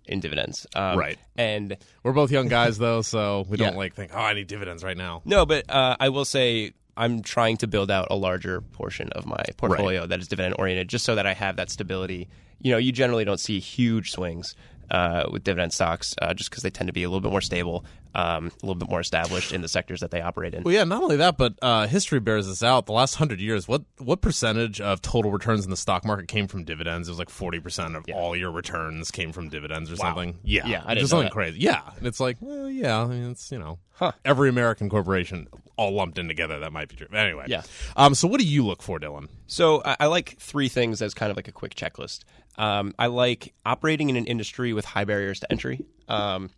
in 0.07 0.21
dividends, 0.21 0.67
um, 0.75 0.99
Right. 0.99 1.19
And 1.37 1.77
We're 2.03 2.13
both 2.13 2.31
young 2.31 2.49
guys, 2.49 2.79
though, 2.79 3.03
so 3.03 3.45
we 3.49 3.57
don't 3.57 3.73
Yeah. 3.73 3.79
like 3.79 3.95
think, 3.95 4.13
oh, 4.15 4.19
I 4.21 4.33
need 4.35 4.47
dividends 4.47 4.83
right 4.85 4.97
now. 4.97 5.23
no, 5.25 5.45
but 5.47 5.69
uh, 5.69 5.97
I 6.01 6.09
will 6.09 6.25
say 6.25 6.73
I'm 6.97 7.23
trying 7.23 7.59
to 7.59 7.67
build 7.67 7.91
out 7.91 8.07
a 8.11 8.17
larger 8.17 8.61
portion 8.63 9.11
of 9.11 9.27
my 9.27 9.43
portfolio 9.59 10.07
that 10.07 10.19
is 10.19 10.29
dividend 10.29 10.55
oriented, 10.59 10.89
just 10.89 11.05
so 11.05 11.15
that 11.15 11.27
I 11.27 11.35
have 11.35 11.57
that 11.57 11.69
stability. 11.71 12.29
You 12.61 12.73
know, 12.73 12.79
you 12.79 12.91
generally 12.93 13.25
don't 13.27 13.39
see 13.41 13.61
huge 13.61 14.13
swings 14.13 14.55
uh, 14.91 15.25
with 15.31 15.45
dividend 15.45 15.73
stocks, 15.75 16.15
uh, 16.23 16.33
just 16.33 16.49
because 16.49 16.63
they 16.63 16.71
tend 16.71 16.87
to 16.87 16.93
be 16.95 17.03
a 17.03 17.09
little 17.09 17.21
bit 17.21 17.31
more 17.33 17.41
stable. 17.43 17.85
Um, 18.17 18.47
a 18.63 18.67
little 18.67 18.75
bit 18.77 18.89
more 18.89 19.01
established 19.01 19.53
in 19.53 19.61
the 19.61 19.69
sectors 19.69 20.01
that 20.01 20.11
they 20.11 20.21
operate 20.23 20.55
in. 20.55 20.63
Well, 20.63 20.73
yeah, 20.73 20.85
not 20.85 21.03
only 21.03 21.17
that, 21.19 21.37
but 21.37 21.55
uh, 21.61 21.87
history 21.87 22.19
bears 22.19 22.47
this 22.47 22.63
out. 22.63 22.87
The 22.87 22.93
last 22.93 23.17
hundred 23.17 23.41
years, 23.41 23.69
what 23.69 23.83
what 23.99 24.23
percentage 24.23 24.81
of 24.81 25.03
total 25.03 25.31
returns 25.31 25.65
in 25.65 25.71
the 25.71 25.77
stock 25.77 26.05
market 26.05 26.27
came 26.27 26.49
from 26.49 26.65
dividends? 26.65 27.09
It 27.09 27.11
was 27.13 27.19
like 27.19 27.29
forty 27.31 27.61
percent 27.61 27.95
of 27.95 28.05
all 28.15 28.35
your 28.35 28.51
returns 28.51 29.11
came 29.11 29.33
from 29.33 29.49
dividends 29.51 29.91
or 29.93 29.97
something. 29.97 30.39
Yeah, 30.43 30.67
Yeah, 30.67 30.83
I 30.85 30.95
didn't 30.95 31.01
just 31.03 31.13
know 31.13 31.19
something 31.19 31.25
that. 31.27 31.33
crazy. 31.33 31.59
Yeah, 31.61 31.83
and 31.99 32.07
it's 32.07 32.19
like, 32.21 32.39
well, 32.41 32.71
yeah, 32.71 33.03
I 33.03 33.07
mean, 33.07 33.31
it's 33.33 33.53
you 33.53 33.59
know, 33.59 33.79
Huh. 33.93 34.13
every 34.25 34.49
American 34.49 34.89
corporation 34.89 35.47
all 35.77 35.93
lumped 35.93 36.19
in 36.19 36.27
together. 36.27 36.59
That 36.61 36.73
might 36.73 36.89
be 36.89 36.97
true. 36.97 37.09
Anyway, 37.15 37.45
Yeah. 37.49 37.63
Um, 37.97 38.15
so 38.15 38.27
what 38.29 38.41
do 38.41 38.47
you 38.47 38.65
look 38.65 38.83
for, 38.83 38.99
Dylan? 38.99 39.29
So 39.47 39.83
I, 39.85 39.97
I 40.01 40.07
like 40.07 40.37
three 40.39 40.69
things 40.69 41.03
as 41.03 41.13
kind 41.13 41.31
of 41.31 41.37
like 41.37 41.49
a 41.49 41.53
quick 41.53 41.75
checklist. 41.75 42.21
Um, 42.57 42.95
I 42.99 43.09
like 43.09 43.53
operating 43.67 44.09
in 44.09 44.17
an 44.17 44.25
industry 44.25 44.73
with 44.73 44.87
high 44.87 45.05
barriers 45.05 45.41
to 45.41 45.53
entry. 45.53 45.85
Um, 46.09 46.49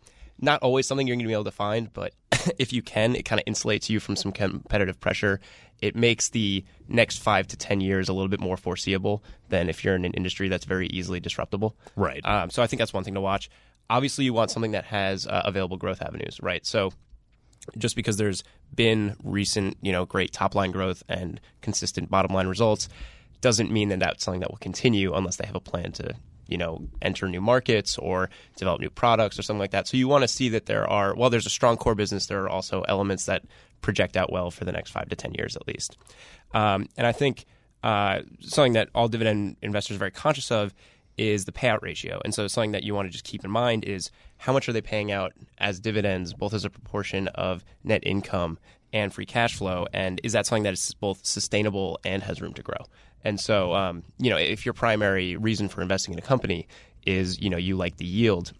not 0.40 0.62
always 0.62 0.86
something 0.86 1.06
you're 1.06 1.16
going 1.16 1.24
to 1.24 1.28
be 1.28 1.32
able 1.32 1.44
to 1.44 1.50
find, 1.50 1.92
but 1.92 2.12
if 2.58 2.72
you 2.72 2.82
can, 2.82 3.16
it 3.16 3.24
kind 3.24 3.40
of 3.40 3.52
insulates 3.52 3.88
you 3.88 4.00
from 4.00 4.16
some 4.16 4.32
competitive 4.32 5.00
pressure. 5.00 5.40
It 5.80 5.94
makes 5.94 6.30
the 6.30 6.64
next 6.88 7.18
five 7.18 7.46
to 7.48 7.56
ten 7.56 7.80
years 7.80 8.08
a 8.08 8.12
little 8.12 8.28
bit 8.28 8.40
more 8.40 8.56
foreseeable 8.56 9.22
than 9.48 9.68
if 9.68 9.84
you're 9.84 9.94
in 9.94 10.04
an 10.04 10.12
industry 10.14 10.48
that's 10.48 10.64
very 10.64 10.88
easily 10.88 11.20
disruptible. 11.20 11.76
Right. 11.96 12.24
Um, 12.24 12.50
so 12.50 12.62
I 12.62 12.66
think 12.66 12.78
that's 12.78 12.92
one 12.92 13.04
thing 13.04 13.14
to 13.14 13.20
watch. 13.20 13.50
Obviously, 13.90 14.24
you 14.24 14.32
want 14.32 14.50
something 14.50 14.72
that 14.72 14.84
has 14.84 15.26
uh, 15.26 15.42
available 15.44 15.76
growth 15.76 16.02
avenues, 16.02 16.38
right? 16.42 16.66
So 16.66 16.92
just 17.76 17.96
because 17.96 18.16
there's 18.16 18.42
been 18.74 19.16
recent, 19.22 19.76
you 19.82 19.92
know, 19.92 20.04
great 20.04 20.32
top 20.32 20.54
line 20.54 20.70
growth 20.70 21.02
and 21.08 21.40
consistent 21.62 22.10
bottom 22.10 22.34
line 22.34 22.46
results 22.46 22.88
doesn't 23.40 23.70
mean 23.70 23.88
that 23.90 24.00
that's 24.00 24.24
something 24.24 24.40
that 24.40 24.50
will 24.50 24.58
continue 24.58 25.14
unless 25.14 25.36
they 25.36 25.46
have 25.46 25.54
a 25.54 25.60
plan 25.60 25.92
to, 25.92 26.14
you 26.48 26.58
know, 26.58 26.88
enter 27.00 27.28
new 27.28 27.40
markets 27.40 27.98
or 27.98 28.30
develop 28.56 28.80
new 28.80 28.90
products 28.90 29.38
or 29.38 29.42
something 29.42 29.60
like 29.60 29.70
that. 29.70 29.86
So 29.86 29.96
you 29.96 30.08
want 30.08 30.22
to 30.22 30.28
see 30.28 30.48
that 30.50 30.66
there 30.66 30.88
are, 30.88 31.14
while 31.14 31.30
there's 31.30 31.46
a 31.46 31.50
strong 31.50 31.76
core 31.76 31.94
business, 31.94 32.26
there 32.26 32.42
are 32.42 32.48
also 32.48 32.82
elements 32.82 33.26
that 33.26 33.44
project 33.80 34.16
out 34.16 34.32
well 34.32 34.50
for 34.50 34.64
the 34.64 34.72
next 34.72 34.90
five 34.90 35.08
to 35.08 35.16
10 35.16 35.34
years 35.34 35.56
at 35.56 35.66
least. 35.68 35.96
Um, 36.52 36.88
and 36.96 37.06
I 37.06 37.12
think 37.12 37.44
uh, 37.82 38.20
something 38.40 38.72
that 38.72 38.88
all 38.94 39.08
dividend 39.08 39.56
investors 39.62 39.96
are 39.96 40.00
very 40.00 40.10
conscious 40.10 40.50
of 40.50 40.74
is 41.16 41.44
the 41.44 41.52
payout 41.52 41.82
ratio. 41.82 42.20
And 42.24 42.32
so 42.32 42.46
something 42.46 42.72
that 42.72 42.84
you 42.84 42.94
want 42.94 43.08
to 43.08 43.12
just 43.12 43.24
keep 43.24 43.44
in 43.44 43.50
mind 43.50 43.84
is 43.84 44.10
how 44.38 44.52
much 44.52 44.68
are 44.68 44.72
they 44.72 44.80
paying 44.80 45.12
out 45.12 45.32
as 45.58 45.80
dividends, 45.80 46.32
both 46.32 46.54
as 46.54 46.64
a 46.64 46.70
proportion 46.70 47.28
of 47.28 47.64
net 47.84 48.02
income 48.04 48.58
and 48.92 49.12
free 49.12 49.26
cash 49.26 49.54
flow, 49.54 49.86
and 49.92 50.20
is 50.24 50.32
that 50.32 50.46
something 50.46 50.62
that 50.62 50.72
is 50.72 50.94
both 50.94 51.24
sustainable 51.24 51.98
and 52.04 52.22
has 52.22 52.40
room 52.40 52.54
to 52.54 52.62
grow? 52.62 52.78
And 53.24 53.40
so, 53.40 53.74
um, 53.74 54.04
you 54.18 54.30
know, 54.30 54.36
if 54.36 54.64
your 54.64 54.72
primary 54.72 55.36
reason 55.36 55.68
for 55.68 55.82
investing 55.82 56.12
in 56.12 56.18
a 56.18 56.22
company 56.22 56.68
is, 57.04 57.40
you 57.40 57.50
know, 57.50 57.56
you 57.56 57.76
like 57.76 57.96
the 57.96 58.04
yield, 58.04 58.52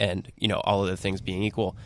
and 0.00 0.30
you 0.38 0.48
know, 0.48 0.60
all 0.60 0.82
of 0.82 0.88
the 0.88 0.96
things 0.96 1.20
being 1.20 1.42
equal, 1.42 1.76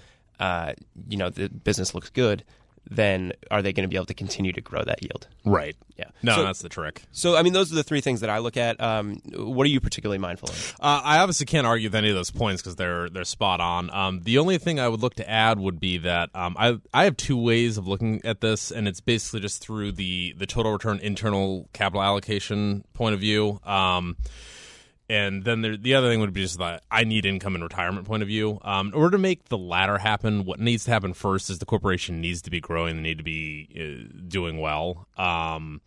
uh, 0.40 0.72
you 1.08 1.16
know, 1.16 1.30
the 1.30 1.48
business 1.48 1.94
looks 1.94 2.10
good, 2.10 2.44
then 2.90 3.32
are 3.50 3.62
they 3.62 3.72
going 3.72 3.82
to 3.84 3.88
be 3.88 3.96
able 3.96 4.06
to 4.06 4.14
continue 4.14 4.52
to 4.52 4.60
grow 4.60 4.82
that 4.84 5.02
yield? 5.02 5.26
Right. 5.44 5.76
Yeah. 5.98 6.06
No, 6.22 6.36
So- 6.36 6.44
that's 6.44 6.60
the 6.60 6.68
trick. 6.68 7.02
So, 7.12 7.36
I 7.36 7.42
mean, 7.42 7.52
those 7.52 7.72
are 7.72 7.74
the 7.74 7.82
three 7.82 8.00
things 8.00 8.20
that 8.20 8.30
I 8.30 8.38
look 8.38 8.56
at. 8.56 8.80
Um, 8.80 9.20
what 9.34 9.64
are 9.64 9.68
you 9.70 9.80
particularly 9.80 10.18
mindful 10.18 10.50
of? 10.50 10.74
Uh, 10.80 11.00
I 11.04 11.18
obviously 11.18 11.46
can't 11.46 11.66
argue 11.66 11.88
with 11.88 11.94
any 11.96 12.08
of 12.10 12.14
those 12.14 12.30
points 12.30 12.62
because 12.62 12.76
they're 12.76 13.08
they're 13.10 13.24
spot 13.24 13.60
on. 13.60 13.90
Um, 13.90 14.20
the 14.22 14.38
only 14.38 14.58
thing 14.58 14.78
I 14.80 14.88
would 14.88 15.00
look 15.00 15.14
to 15.16 15.28
add 15.28 15.58
would 15.58 15.80
be 15.80 15.98
that 15.98 16.30
um, 16.34 16.56
I 16.58 16.78
I 16.94 17.04
have 17.04 17.16
two 17.16 17.36
ways 17.36 17.76
of 17.78 17.86
looking 17.88 18.20
at 18.24 18.40
this, 18.40 18.70
and 18.70 18.86
it's 18.86 19.00
basically 19.00 19.40
just 19.40 19.60
through 19.60 19.92
the 19.92 20.34
the 20.36 20.46
total 20.46 20.72
return 20.72 20.98
internal 21.00 21.68
capital 21.72 22.02
allocation 22.02 22.84
point 22.94 23.14
of 23.14 23.20
view. 23.20 23.60
And 25.10 25.42
then 25.44 25.62
there, 25.62 25.76
the 25.76 25.94
other 25.94 26.08
thing 26.10 26.20
would 26.20 26.32
be 26.34 26.42
just 26.42 26.58
that 26.58 26.82
I 26.90 27.04
need 27.04 27.24
income 27.24 27.54
and 27.54 27.64
retirement 27.64 28.06
point 28.06 28.22
of 28.22 28.28
view. 28.28 28.58
Um, 28.62 28.88
in 28.88 28.94
order 28.94 29.12
to 29.12 29.18
make 29.18 29.46
the 29.48 29.56
latter 29.56 29.96
happen, 29.98 30.44
what 30.44 30.60
needs 30.60 30.84
to 30.84 30.90
happen 30.90 31.14
first 31.14 31.48
is 31.48 31.58
the 31.60 31.64
corporation 31.66 32.20
needs 32.20 32.42
to 32.42 32.50
be 32.50 32.60
growing, 32.60 32.96
they 32.96 33.02
need 33.02 33.18
to 33.18 33.24
be 33.24 33.68
uh, 33.74 34.22
doing 34.28 34.58
well. 34.58 35.08
Um, 35.16 35.80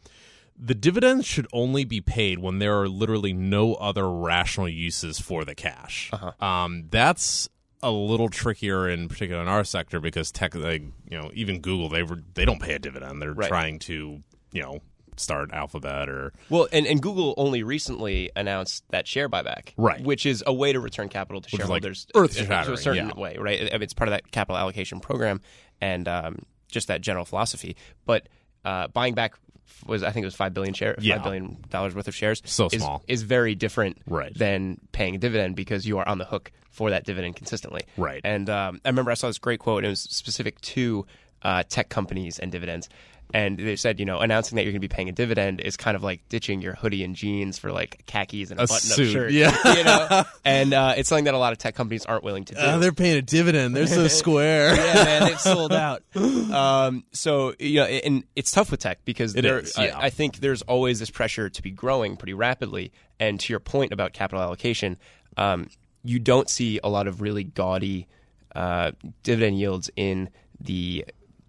the 0.57 0.73
dividends 0.75 1.25
should 1.27 1.47
only 1.53 1.85
be 1.85 2.01
paid 2.01 2.39
when 2.39 2.59
there 2.59 2.79
are 2.81 2.87
literally 2.89 3.33
no 3.33 3.75
other 3.75 4.09
rational 4.09 4.67
uses 4.69 5.19
for 5.19 5.45
the 5.45 5.55
cash. 5.55 6.11
Um, 6.39 6.85
that's 6.89 7.47
a 7.83 7.89
little 7.91 8.29
trickier 8.29 8.87
in 8.89 9.07
particular 9.07 9.41
in 9.41 9.47
our 9.47 9.63
sector 9.63 9.99
because 9.99 10.31
tech, 10.31 10.53
like, 10.55 10.83
you 11.09 11.17
know, 11.17 11.31
even 11.33 11.61
Google 11.61 11.89
they 11.89 12.03
were 12.03 12.21
they 12.35 12.45
don't 12.45 12.61
pay 12.61 12.73
a 12.73 12.79
dividend. 12.79 13.21
They're 13.21 13.33
Right. 13.33 13.47
trying 13.49 13.79
to 13.79 14.19
you 14.51 14.61
know 14.61 14.81
start 15.17 15.51
Alphabet 15.53 16.09
or 16.09 16.33
Well, 16.49 16.67
and, 16.71 16.85
and 16.87 17.01
Google 17.01 17.33
only 17.37 17.63
recently 17.63 18.31
announced 18.35 18.83
that 18.89 19.07
share 19.07 19.29
buyback, 19.29 19.73
Right. 19.77 20.01
Which 20.03 20.25
is 20.25 20.43
a 20.45 20.53
way 20.53 20.73
to 20.73 20.79
return 20.79 21.09
capital 21.09 21.41
to 21.41 21.47
is 21.47 21.53
like 21.53 21.59
shareholders 21.61 22.07
earth-shattering, 22.15 22.73
a 22.73 22.77
certain 22.77 23.07
yeah. 23.09 23.19
way, 23.19 23.37
right? 23.37 23.61
I 23.61 23.73
mean, 23.73 23.83
It's 23.83 23.93
part 23.93 24.07
of 24.07 24.11
that 24.11 24.31
capital 24.31 24.57
allocation 24.57 24.99
program 24.99 25.41
and 25.79 26.07
um, 26.07 26.39
just 26.69 26.87
that 26.87 27.01
general 27.01 27.25
philosophy. 27.25 27.75
But 28.05 28.27
uh, 28.65 28.87
buying 28.87 29.13
back 29.13 29.35
was 29.85 30.03
I 30.03 30.11
think 30.11 30.23
it 30.23 30.27
was 30.27 30.35
five 30.35 30.53
billion 30.53 30.73
share, 30.73 30.95
Yeah. 30.99 31.15
five 31.15 31.23
billion 31.23 31.57
dollars 31.69 31.95
worth 31.95 32.07
of 32.07 32.15
shares. 32.15 32.41
So 32.45 32.67
is, 32.71 32.81
small. 32.81 33.03
is 33.07 33.23
very 33.23 33.55
different 33.55 33.97
Right. 34.05 34.35
than 34.37 34.79
paying 34.91 35.15
a 35.15 35.17
dividend 35.17 35.55
because 35.55 35.85
you 35.85 35.97
are 35.99 36.07
on 36.07 36.17
the 36.17 36.25
hook 36.25 36.51
for 36.69 36.89
that 36.91 37.03
dividend 37.03 37.35
consistently. 37.35 37.81
Right. 37.97 38.21
And 38.23 38.49
um, 38.49 38.79
I 38.85 38.89
remember 38.89 39.11
I 39.11 39.15
saw 39.15 39.27
this 39.27 39.39
great 39.39 39.59
quote. 39.59 39.79
And 39.79 39.87
it 39.87 39.89
was 39.89 40.01
specific 40.01 40.59
to 40.61 41.05
uh, 41.41 41.63
tech 41.67 41.89
companies 41.89 42.37
and 42.39 42.51
dividends. 42.51 42.87
And 43.33 43.57
they 43.57 43.75
said, 43.75 43.99
you 43.99 44.05
know, 44.05 44.19
announcing 44.19 44.55
that 44.57 44.63
you're 44.63 44.71
going 44.71 44.81
to 44.81 44.87
be 44.87 44.93
paying 44.93 45.09
a 45.09 45.11
dividend 45.13 45.61
is 45.61 45.77
kind 45.77 45.95
of 45.95 46.03
like 46.03 46.27
ditching 46.29 46.61
your 46.61 46.73
hoodie 46.75 47.03
and 47.03 47.15
jeans 47.15 47.57
for 47.57 47.71
like 47.71 48.03
khakis 48.05 48.51
and 48.51 48.59
a, 48.59 48.63
A 48.63 48.67
button-up 48.67 48.95
suit, 48.95 49.11
shirt. 49.11 49.31
yeah. 49.31 49.75
you 49.75 49.83
know, 49.83 50.23
and 50.45 50.73
uh, 50.73 50.93
it's 50.97 51.09
something 51.09 51.25
that 51.25 51.33
a 51.33 51.37
lot 51.37 51.51
of 51.53 51.57
tech 51.59 51.75
companies 51.75 52.05
aren't 52.05 52.23
willing 52.23 52.45
to 52.45 52.55
do. 52.55 52.59
Uh, 52.59 52.77
they're 52.77 52.91
paying 52.91 53.17
a 53.17 53.21
dividend. 53.21 53.75
They're 53.75 53.87
so 53.87 54.07
square. 54.09 54.75
yeah, 54.75 54.93
man, 55.03 55.23
they've 55.25 55.39
sold 55.39 55.71
out. 55.73 56.03
Um, 56.15 57.03
so 57.11 57.53
you 57.59 57.79
know, 57.81 57.85
and 57.85 58.23
it's 58.35 58.51
tough 58.51 58.71
with 58.71 58.79
tech 58.81 58.99
because 59.05 59.33
there, 59.33 59.59
is, 59.59 59.77
I- 59.77 59.91
I, 59.91 60.09
think 60.09 60.37
there's 60.37 60.61
always 60.63 60.99
this 60.99 61.09
pressure 61.09 61.49
to 61.49 61.61
be 61.61 61.71
growing 61.71 62.17
pretty 62.17 62.33
rapidly. 62.33 62.91
And 63.19 63.39
to 63.39 63.53
your 63.53 63.59
point 63.59 63.91
about 63.93 64.13
capital 64.13 64.41
allocation, 64.43 64.97
um, 65.37 65.69
you 66.03 66.19
don't 66.19 66.49
see 66.49 66.79
a 66.83 66.89
lot 66.89 67.07
of 67.07 67.21
really 67.21 67.43
gaudy 67.43 68.07
uh, 68.55 68.91
dividend 69.23 69.59
yields 69.59 69.89
in 69.95 70.29
the 70.59 71.05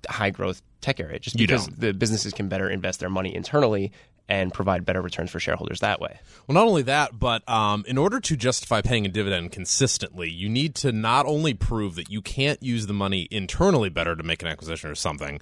high 0.09 0.31
growth 0.31 0.63
tech 0.83 1.01
area, 1.01 1.19
just 1.19 1.37
because 1.37 1.67
the 1.69 1.95
businesses 1.95 2.33
can 2.33 2.49
better 2.49 2.69
invest 2.69 3.01
their 3.01 3.09
money 3.09 3.35
internally 3.35 3.93
and 4.29 4.53
provide 4.53 4.85
better 4.85 5.03
returns 5.03 5.31
for 5.31 5.41
shareholders 5.41 5.81
that 5.81 6.01
way. 6.01 6.19
Well, 6.47 6.55
not 6.55 6.67
only 6.67 6.83
that, 6.83 7.19
but 7.19 7.49
um, 7.49 7.85
in 7.87 7.99
order 7.99 8.21
to 8.21 8.37
justify 8.37 8.81
paying 8.81 9.05
a 9.05 9.09
dividend 9.09 9.53
consistently, 9.53 10.31
you 10.31 10.49
need 10.49 10.75
to 10.77 10.93
not 10.93 11.27
only 11.27 11.55
prove 11.55 11.97
that 11.97 12.09
you 12.11 12.23
can't 12.23 12.63
use 12.63 12.87
the 12.87 12.93
money 12.93 13.29
internally 13.31 13.89
better 13.89 14.15
to 14.15 14.23
make 14.23 14.43
an 14.43 14.49
acquisition 14.49 14.91
or 14.91 14.95
something, 14.95 15.41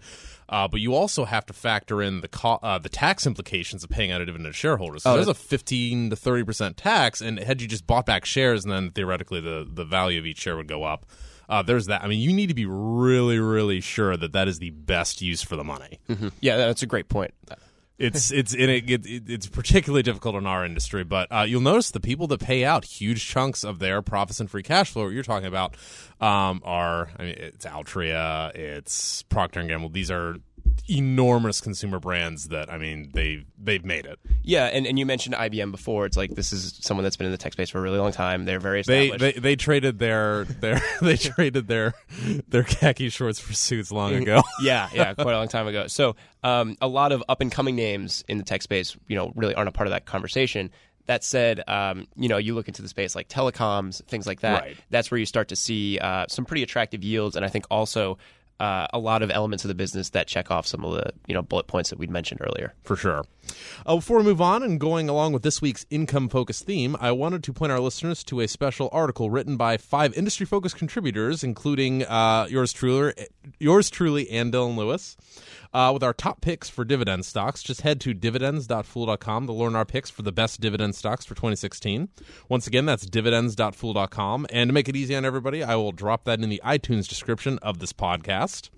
uh, 0.48 0.66
but 0.66 0.80
you 0.80 0.94
also 0.94 1.24
have 1.24 1.46
to 1.46 1.52
factor 1.52 2.02
in 2.02 2.20
the 2.20 2.28
co- 2.28 2.58
uh, 2.62 2.78
the 2.78 2.88
tax 2.88 3.26
implications 3.26 3.84
of 3.84 3.90
paying 3.90 4.10
out 4.10 4.20
a 4.20 4.26
dividend 4.26 4.46
to 4.46 4.52
shareholders. 4.52 5.04
So 5.04 5.14
there's 5.14 5.28
a 5.28 5.34
15 5.34 6.10
to 6.10 6.16
30 6.16 6.44
percent 6.44 6.76
tax, 6.76 7.20
and 7.20 7.38
had 7.38 7.62
you 7.62 7.68
just 7.68 7.86
bought 7.86 8.06
back 8.06 8.24
shares, 8.24 8.64
and 8.64 8.72
then 8.72 8.90
theoretically 8.90 9.40
the 9.40 9.66
the 9.70 9.84
value 9.84 10.18
of 10.18 10.26
each 10.26 10.38
share 10.38 10.56
would 10.56 10.68
go 10.68 10.82
up. 10.82 11.06
Uh, 11.50 11.62
there's 11.62 11.86
that. 11.86 12.02
I 12.02 12.06
mean, 12.06 12.20
you 12.20 12.32
need 12.32 12.46
to 12.46 12.54
be 12.54 12.64
really, 12.64 13.40
really 13.40 13.80
sure 13.80 14.16
that 14.16 14.32
that 14.32 14.46
is 14.48 14.60
the 14.60 14.70
best 14.70 15.20
use 15.20 15.42
for 15.42 15.56
the 15.56 15.64
money. 15.64 15.98
Yeah, 16.40 16.56
that's 16.56 16.82
a 16.82 16.86
great 16.86 17.08
point. 17.08 17.34
It's 18.00 18.30
it's 18.30 18.54
in 18.54 18.70
it, 18.70 18.90
it, 18.90 19.02
it's 19.28 19.46
particularly 19.46 20.02
difficult 20.02 20.34
in 20.34 20.46
our 20.46 20.64
industry, 20.64 21.04
but 21.04 21.30
uh, 21.30 21.42
you'll 21.46 21.60
notice 21.60 21.90
the 21.90 22.00
people 22.00 22.26
that 22.28 22.40
pay 22.40 22.64
out 22.64 22.82
huge 22.86 23.26
chunks 23.26 23.62
of 23.62 23.78
their 23.78 24.00
profits 24.00 24.40
and 24.40 24.50
free 24.50 24.62
cash 24.62 24.90
flow. 24.90 25.04
What 25.04 25.10
you're 25.10 25.22
talking 25.22 25.48
about 25.48 25.76
um, 26.18 26.62
are 26.64 27.10
I 27.18 27.24
mean, 27.24 27.34
it's 27.36 27.66
Altria, 27.66 28.54
it's 28.54 29.22
Procter 29.24 29.60
and 29.60 29.68
Gamble. 29.68 29.90
These 29.90 30.10
are 30.10 30.36
enormous 30.88 31.60
consumer 31.60 31.98
brands 31.98 32.48
that 32.48 32.70
I 32.72 32.78
mean 32.78 33.10
they 33.14 33.44
they've 33.58 33.84
made 33.84 34.06
it. 34.06 34.18
Yeah, 34.42 34.66
and, 34.66 34.86
and 34.86 34.98
you 34.98 35.06
mentioned 35.06 35.34
IBM 35.34 35.70
before. 35.70 36.06
It's 36.06 36.16
like 36.16 36.30
this 36.34 36.52
is 36.52 36.78
someone 36.80 37.04
that's 37.04 37.16
been 37.16 37.26
in 37.26 37.32
the 37.32 37.38
tech 37.38 37.52
space 37.52 37.70
for 37.70 37.78
a 37.78 37.80
really 37.80 37.98
long 37.98 38.12
time. 38.12 38.44
They're 38.44 38.60
very 38.60 38.82
They, 38.82 39.10
they 39.10 39.32
they 39.32 39.56
traded 39.56 39.98
their 39.98 40.44
their 40.44 40.80
they 41.00 41.16
traded 41.18 41.68
their 41.68 41.94
their 42.48 42.64
khaki 42.64 43.08
shorts 43.08 43.38
for 43.38 43.52
suits 43.52 43.92
long 43.92 44.14
ago. 44.14 44.42
yeah, 44.62 44.88
yeah, 44.92 45.14
quite 45.14 45.34
a 45.34 45.38
long 45.38 45.48
time 45.48 45.66
ago. 45.66 45.86
So 45.86 46.16
um, 46.42 46.76
a 46.80 46.88
lot 46.88 47.12
of 47.12 47.22
up 47.28 47.40
and 47.40 47.50
coming 47.50 47.76
names 47.76 48.24
in 48.28 48.38
the 48.38 48.44
tech 48.44 48.62
space, 48.62 48.96
you 49.08 49.16
know, 49.16 49.32
really 49.34 49.54
aren't 49.54 49.68
a 49.68 49.72
part 49.72 49.86
of 49.86 49.92
that 49.92 50.06
conversation. 50.06 50.70
That 51.06 51.24
said, 51.24 51.68
um, 51.68 52.06
you 52.14 52.28
know, 52.28 52.36
you 52.36 52.54
look 52.54 52.68
into 52.68 52.82
the 52.82 52.88
space 52.88 53.16
like 53.16 53.28
telecoms, 53.28 54.04
things 54.04 54.28
like 54.28 54.40
that. 54.40 54.62
Right. 54.62 54.76
That's 54.90 55.10
where 55.10 55.18
you 55.18 55.26
start 55.26 55.48
to 55.48 55.56
see 55.56 55.98
uh, 55.98 56.26
some 56.28 56.44
pretty 56.44 56.62
attractive 56.62 57.02
yields, 57.02 57.34
and 57.34 57.44
I 57.44 57.48
think 57.48 57.64
also 57.70 58.18
uh, 58.60 58.86
a 58.92 58.98
lot 58.98 59.22
of 59.22 59.30
elements 59.30 59.64
of 59.64 59.68
the 59.68 59.74
business 59.74 60.10
that 60.10 60.26
check 60.28 60.50
off 60.50 60.66
some 60.66 60.84
of 60.84 60.92
the 60.92 61.12
you 61.26 61.34
know 61.34 61.42
bullet 61.42 61.66
points 61.66 61.90
that 61.90 61.98
we'd 61.98 62.10
mentioned 62.10 62.40
earlier. 62.42 62.74
for 62.84 62.94
sure. 62.94 63.24
Uh, 63.84 63.96
before 63.96 64.18
we 64.18 64.24
move 64.24 64.40
on 64.40 64.62
and 64.62 64.78
going 64.78 65.08
along 65.08 65.32
with 65.32 65.42
this 65.42 65.60
week's 65.60 65.84
income 65.90 66.28
focused 66.28 66.66
theme, 66.66 66.96
I 67.00 67.10
wanted 67.10 67.42
to 67.44 67.52
point 67.52 67.72
our 67.72 67.80
listeners 67.80 68.22
to 68.24 68.40
a 68.40 68.46
special 68.46 68.88
article 68.92 69.30
written 69.30 69.56
by 69.56 69.76
five 69.76 70.16
industry 70.16 70.46
focused 70.46 70.76
contributors, 70.76 71.42
including 71.42 72.04
uh, 72.04 72.46
yours 72.48 72.72
truly, 72.72 73.14
yours 73.58 73.90
truly, 73.90 74.30
and 74.30 74.52
Dylan 74.52 74.76
Lewis. 74.76 75.16
Uh, 75.72 75.90
with 75.92 76.02
our 76.02 76.12
top 76.12 76.40
picks 76.40 76.68
for 76.68 76.84
dividend 76.84 77.24
stocks. 77.24 77.62
Just 77.62 77.82
head 77.82 78.00
to 78.02 78.14
dividends.fool.com 78.14 79.46
to 79.46 79.52
learn 79.52 79.76
our 79.76 79.84
picks 79.84 80.10
for 80.10 80.22
the 80.22 80.32
best 80.32 80.60
dividend 80.60 80.94
stocks 80.94 81.24
for 81.24 81.34
2016. 81.34 82.08
Once 82.48 82.66
again, 82.66 82.86
that's 82.86 83.06
dividends.fool.com. 83.06 84.46
And 84.50 84.68
to 84.68 84.72
make 84.72 84.88
it 84.88 84.96
easy 84.96 85.14
on 85.14 85.24
everybody, 85.24 85.62
I 85.62 85.76
will 85.76 85.92
drop 85.92 86.24
that 86.24 86.40
in 86.40 86.48
the 86.48 86.60
iTunes 86.64 87.08
description 87.08 87.58
of 87.58 87.78
this 87.78 87.92
podcast. 87.92 88.70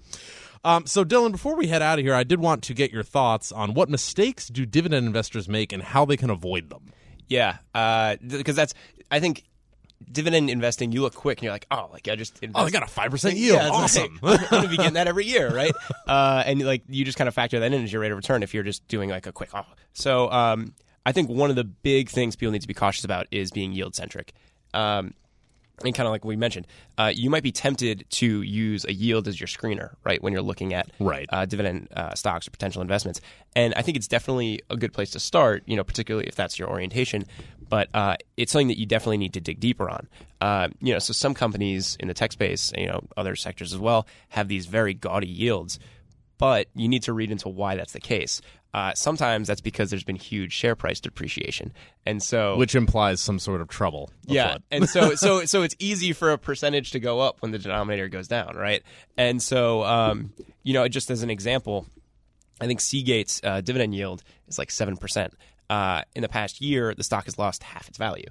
Um, 0.65 0.87
so, 0.87 1.05
Dylan, 1.05 1.33
before 1.33 1.57
we 1.57 1.67
head 1.67 1.83
out 1.83 1.99
of 1.99 2.05
here, 2.05 2.15
I 2.15 2.23
did 2.23 2.41
want 2.41 2.63
to 2.65 2.75
get 2.75 2.93
your 2.93 3.03
thoughts 3.03 3.51
on 3.51 3.75
what 3.75 3.89
mistakes 3.89 4.49
do 4.49 4.65
dividend 4.65 5.07
investors 5.07 5.49
make 5.49 5.73
and 5.73 5.83
how 5.83 6.05
they 6.05 6.17
can 6.17 6.31
avoid 6.31 6.71
them. 6.71 6.93
Yeah, 7.29 7.59
because 7.73 8.59
uh, 8.59 8.63
that's 8.63 8.75
I 9.11 9.19
think 9.19 9.45
dividend 10.11 10.51
investing. 10.51 10.93
You 10.93 11.03
look 11.03 11.15
quick 11.15 11.39
and 11.39 11.45
you're 11.45 11.53
like, 11.53 11.67
oh, 11.71 11.89
like 11.93 12.09
I 12.09 12.17
just 12.17 12.39
oh, 12.55 12.65
they 12.65 12.71
got 12.71 12.83
a 12.83 12.87
five 12.87 13.11
percent 13.11 13.37
yield. 13.37 13.59
Yeah, 13.59 13.69
awesome. 13.69 14.19
Like, 14.23 14.41
I'm 14.53 14.63
gonna 14.63 14.69
be 14.69 14.77
getting 14.77 14.95
that 14.95 15.09
every 15.09 15.27
year, 15.27 15.55
right? 15.55 15.73
uh, 16.07 16.43
and 16.47 16.61
like 16.63 16.83
you 16.89 17.05
just 17.05 17.19
kind 17.19 17.29
of 17.29 17.35
factor 17.35 17.61
that 17.61 17.73
in 17.73 17.85
as 17.85 17.93
your 17.93 18.03
rate 18.03 18.13
of 18.13 18.17
return 18.17 18.43
if 18.43 18.55
you're 18.55 18.63
just 18.63 18.87
doing 18.89 19.11
like 19.11 19.27
a 19.27 19.33
quick. 19.33 19.51
Oh. 19.55 19.65
So 19.93 20.31
um, 20.31 20.75
I 21.05 21.13
think 21.13 21.29
one 21.29 21.51
of 21.51 21.57
the 21.57 21.65
big 21.65 22.09
things 22.09 22.37
people 22.37 22.53
need 22.53 22.63
to 22.63 22.69
be 22.69 22.75
cautious 22.75 23.05
about 23.05 23.27
is 23.31 23.51
being 23.51 23.73
yield 23.73 23.95
centric. 23.95 24.33
Um, 24.75 25.15
and 25.89 25.95
kind 25.95 26.07
of 26.07 26.13
like 26.13 26.25
we 26.25 26.37
mentioned, 26.37 26.67
uh, 26.99 27.13
you 27.15 27.31
might 27.31 27.43
be 27.43 27.53
tempted 27.53 28.05
to 28.11 28.43
use 28.43 28.85
a 28.85 28.93
yield 28.93 29.29
as 29.29 29.41
your 29.41 29.47
screener, 29.47 29.95
right, 30.05 30.23
when 30.23 30.33
you're 30.33 30.43
looking 30.43 30.75
at 30.75 30.91
right. 30.99 31.27
uh, 31.31 31.45
dividend 31.47 31.89
uh, 31.95 32.15
stocks 32.15 32.47
or 32.47 32.51
potential 32.51 32.83
investments. 32.83 33.21
And 33.55 33.75
I 33.75 33.83
think 33.83 33.97
it's 33.97 34.09
definitely 34.09 34.61
a 34.71 34.77
good 34.77 34.93
place 34.93 35.11
to 35.11 35.21
start, 35.21 35.63
you 35.67 35.77
know, 35.77 35.85
particularly 35.85 36.27
if 36.27 36.35
that's 36.35 36.59
your 36.59 36.69
orientation. 36.69 37.25
But 37.69 37.89
uh, 37.95 38.17
it's 38.37 38.53
something 38.53 38.69
that 38.69 38.79
you 38.79 38.87
definitely 38.87 39.19
need 39.19 39.35
to 39.35 39.41
dig 39.41 39.61
deeper 39.61 39.89
on. 39.89 40.09
Uh, 40.41 40.69
you 40.81 40.93
know, 40.93 40.99
so 40.99 41.13
some 41.13 41.35
companies 41.35 41.97
in 42.01 42.09
the 42.09 42.15
tech 42.15 42.33
space, 42.33 42.73
you 42.77 42.87
know, 42.87 43.05
other 43.17 43.37
sectors 43.37 43.73
as 43.73 43.79
well, 43.79 44.07
have 44.31 44.49
these 44.49 44.67
very 44.67 44.95
gaudy 44.95 45.29
yields 45.29 45.79
but 46.43 46.67
you 46.75 46.89
need 46.89 47.05
to 47.05 47.13
read 47.13 47.31
into 47.31 47.49
why 47.49 47.77
that's 47.77 47.93
the 47.93 48.01
case. 48.01 48.41
Uh, 48.75 48.95
sometimes 48.95 49.49
that's 49.49 49.61
because 49.61 49.91
there's 49.91 50.05
been 50.05 50.17
huge 50.17 50.53
share 50.53 50.75
price 50.75 50.99
depreciation, 50.99 51.73
and 52.07 52.23
so 52.23 52.57
which 52.57 52.75
implies 52.75 53.21
some 53.21 53.39
sort 53.39 53.61
of 53.61 53.69
trouble. 53.69 54.11
Yeah, 54.27 54.59
and 54.71 54.89
so 54.89 55.15
so 55.15 55.45
so 55.45 55.63
it's 55.63 55.77
easy 55.79 56.15
for 56.15 56.31
a 56.33 56.39
percentage 56.39 56.93
to 56.93 57.01
go 57.01 57.21
up 57.21 57.37
when 57.41 57.51
the 57.51 57.59
denominator 57.59 58.09
goes 58.09 58.29
down, 58.29 58.57
right? 58.57 58.83
And 59.19 59.43
so 59.43 59.85
um, 59.85 60.33
you 60.63 60.73
know, 60.73 60.89
just 60.89 61.11
as 61.11 61.23
an 61.23 61.29
example, 61.29 61.87
I 62.61 62.67
think 62.67 62.81
Seagate's 62.81 63.41
uh, 63.45 63.61
dividend 63.61 63.95
yield 63.95 64.23
is 64.49 64.59
like 64.59 64.71
seven 64.71 64.97
percent. 64.97 65.35
Uh, 65.69 66.03
in 66.15 66.23
the 66.23 66.29
past 66.29 66.61
year, 66.61 66.95
the 66.95 67.05
stock 67.05 67.27
has 67.27 67.39
lost 67.39 67.63
half 67.63 67.89
its 67.89 67.99
value. 67.99 68.29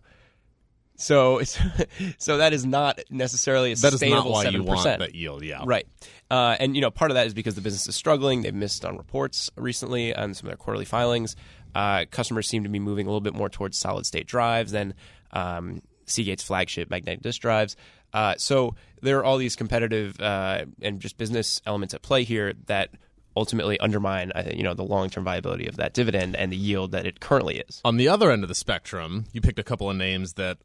So, 1.01 1.41
so 2.17 2.37
that 2.37 2.53
is 2.53 2.65
not 2.65 2.99
necessarily 3.09 3.71
a 3.71 3.75
that 3.75 3.91
sustainable 3.91 4.35
seven 4.35 4.65
percent. 4.65 4.67
you 4.67 4.73
want 4.85 4.99
that 4.99 5.15
yield, 5.15 5.43
yeah. 5.43 5.63
Right, 5.65 5.87
uh, 6.29 6.55
and 6.59 6.75
you 6.75 6.81
know 6.81 6.91
part 6.91 7.11
of 7.11 7.15
that 7.15 7.27
is 7.27 7.33
because 7.33 7.55
the 7.55 7.61
business 7.61 7.87
is 7.87 7.95
struggling. 7.95 8.43
They've 8.43 8.53
missed 8.53 8.85
on 8.85 8.97
reports 8.97 9.49
recently 9.55 10.15
on 10.15 10.33
some 10.33 10.47
of 10.47 10.51
their 10.51 10.57
quarterly 10.57 10.85
filings. 10.85 11.35
Uh, 11.73 12.05
customers 12.11 12.47
seem 12.47 12.63
to 12.63 12.69
be 12.69 12.79
moving 12.79 13.07
a 13.07 13.09
little 13.09 13.21
bit 13.21 13.33
more 13.33 13.49
towards 13.49 13.77
solid 13.77 14.05
state 14.05 14.27
drives 14.27 14.71
than 14.71 14.93
um, 15.31 15.81
Seagate's 16.05 16.43
flagship 16.43 16.89
magnetic 16.89 17.21
disk 17.21 17.41
drives. 17.41 17.75
Uh, 18.13 18.35
so 18.37 18.75
there 19.01 19.19
are 19.19 19.23
all 19.23 19.37
these 19.37 19.55
competitive 19.55 20.19
uh, 20.19 20.65
and 20.81 20.99
just 20.99 21.17
business 21.17 21.61
elements 21.65 21.93
at 21.93 22.01
play 22.01 22.23
here 22.23 22.53
that 22.65 22.89
ultimately 23.35 23.79
undermine 23.79 24.31
uh, 24.33 24.51
you 24.53 24.63
know 24.63 24.73
the 24.73 24.83
long-term 24.83 25.23
viability 25.23 25.67
of 25.67 25.77
that 25.77 25.93
dividend 25.93 26.35
and 26.35 26.51
the 26.51 26.57
yield 26.57 26.91
that 26.91 27.05
it 27.05 27.19
currently 27.19 27.59
is. 27.59 27.81
On 27.85 27.97
the 27.97 28.07
other 28.07 28.31
end 28.31 28.43
of 28.43 28.49
the 28.49 28.55
spectrum, 28.55 29.25
you 29.31 29.41
picked 29.41 29.59
a 29.59 29.63
couple 29.63 29.89
of 29.89 29.95
names 29.95 30.33
that 30.33 30.57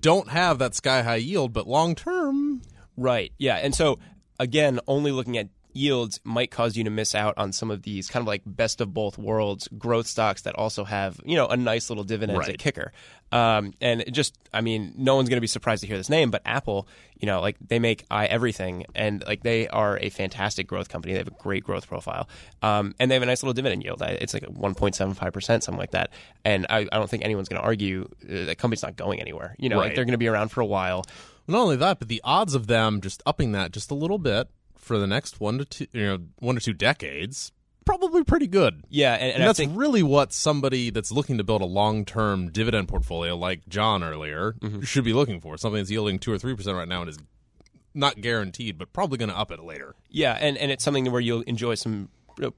don't 0.00 0.28
have 0.28 0.58
that 0.58 0.74
sky 0.74 1.02
high 1.02 1.16
yield, 1.16 1.52
but 1.52 1.66
long 1.66 1.94
term. 1.94 2.62
Right. 2.96 3.32
Yeah. 3.38 3.56
And 3.56 3.74
so 3.74 3.98
again, 4.38 4.80
only 4.86 5.10
looking 5.10 5.36
at 5.38 5.48
yields 5.74 6.20
might 6.24 6.50
cause 6.50 6.76
you 6.76 6.84
to 6.84 6.90
miss 6.90 7.14
out 7.14 7.34
on 7.36 7.52
some 7.52 7.70
of 7.70 7.82
these 7.82 8.08
kind 8.08 8.22
of 8.22 8.26
like 8.26 8.42
best 8.46 8.80
of 8.80 8.94
both 8.94 9.18
worlds 9.18 9.68
growth 9.76 10.06
stocks 10.06 10.42
that 10.42 10.54
also 10.54 10.84
have 10.84 11.20
you 11.24 11.36
know 11.36 11.46
a 11.48 11.56
nice 11.56 11.90
little 11.90 12.04
dividend 12.04 12.38
right. 12.38 12.58
kicker. 12.58 12.92
Um, 13.32 13.72
and 13.80 14.04
just 14.12 14.38
I 14.52 14.60
mean, 14.60 14.94
no 14.96 15.16
one's 15.16 15.28
going 15.28 15.38
to 15.38 15.40
be 15.42 15.48
surprised 15.48 15.80
to 15.80 15.88
hear 15.88 15.96
this 15.96 16.08
name, 16.08 16.30
but 16.30 16.42
Apple, 16.44 16.86
you 17.18 17.26
know, 17.26 17.40
like 17.40 17.56
they 17.66 17.80
make 17.80 18.04
i 18.08 18.26
everything, 18.26 18.86
and 18.94 19.24
like 19.26 19.42
they 19.42 19.66
are 19.68 19.98
a 19.98 20.10
fantastic 20.10 20.68
growth 20.68 20.88
company. 20.88 21.14
They 21.14 21.18
have 21.18 21.28
a 21.28 21.32
great 21.32 21.64
growth 21.64 21.88
profile, 21.88 22.28
um, 22.62 22.94
and 23.00 23.10
they 23.10 23.16
have 23.16 23.22
a 23.22 23.26
nice 23.26 23.42
little 23.42 23.54
dividend 23.54 23.82
yield. 23.82 24.02
It's 24.02 24.34
like 24.34 24.44
one 24.44 24.76
point 24.76 24.94
seven 24.94 25.14
five 25.14 25.32
percent, 25.32 25.64
something 25.64 25.80
like 25.80 25.90
that. 25.90 26.10
And 26.44 26.66
I, 26.70 26.80
I 26.80 26.98
don't 26.98 27.10
think 27.10 27.24
anyone's 27.24 27.48
going 27.48 27.60
to 27.60 27.66
argue 27.66 28.08
uh, 28.22 28.44
that 28.44 28.58
company's 28.58 28.82
not 28.82 28.94
going 28.94 29.20
anywhere. 29.20 29.56
You 29.58 29.68
know, 29.68 29.78
right. 29.78 29.86
like 29.86 29.96
they're 29.96 30.04
going 30.04 30.12
to 30.12 30.18
be 30.18 30.28
around 30.28 30.50
for 30.50 30.60
a 30.60 30.66
while. 30.66 31.04
Not 31.48 31.60
only 31.60 31.76
that, 31.76 31.98
but 31.98 32.08
the 32.08 32.20
odds 32.24 32.54
of 32.54 32.68
them 32.68 33.00
just 33.00 33.22
upping 33.26 33.52
that 33.52 33.72
just 33.72 33.90
a 33.90 33.94
little 33.94 34.18
bit 34.18 34.48
for 34.84 34.98
the 34.98 35.06
next 35.06 35.40
one 35.40 35.58
to 35.58 35.64
two, 35.64 35.86
you 35.92 36.06
know, 36.06 36.18
one 36.38 36.54
to 36.54 36.60
two 36.60 36.74
decades, 36.74 37.50
probably 37.84 38.22
pretty 38.24 38.46
good. 38.46 38.84
Yeah, 38.88 39.14
and, 39.14 39.22
and, 39.22 39.32
and 39.32 39.42
that's 39.44 39.58
think, 39.58 39.72
really 39.76 40.02
what 40.02 40.32
somebody 40.32 40.90
that's 40.90 41.10
looking 41.10 41.38
to 41.38 41.44
build 41.44 41.62
a 41.62 41.66
long-term 41.66 42.50
dividend 42.50 42.88
portfolio, 42.88 43.36
like 43.36 43.68
John 43.68 44.04
earlier, 44.04 44.54
mm-hmm. 44.60 44.82
should 44.82 45.04
be 45.04 45.12
looking 45.12 45.40
for. 45.40 45.56
Something 45.56 45.80
that's 45.80 45.90
yielding 45.90 46.18
two 46.18 46.32
or 46.32 46.38
three 46.38 46.54
percent 46.54 46.76
right 46.76 46.88
now 46.88 47.00
and 47.00 47.10
is 47.10 47.18
not 47.94 48.20
guaranteed, 48.20 48.78
but 48.78 48.92
probably 48.92 49.18
going 49.18 49.30
to 49.30 49.36
up 49.36 49.50
it 49.50 49.60
later. 49.60 49.94
Yeah, 50.08 50.32
and 50.32 50.56
and 50.58 50.70
it's 50.70 50.84
something 50.84 51.10
where 51.10 51.20
you'll 51.20 51.42
enjoy 51.42 51.74
some 51.74 52.10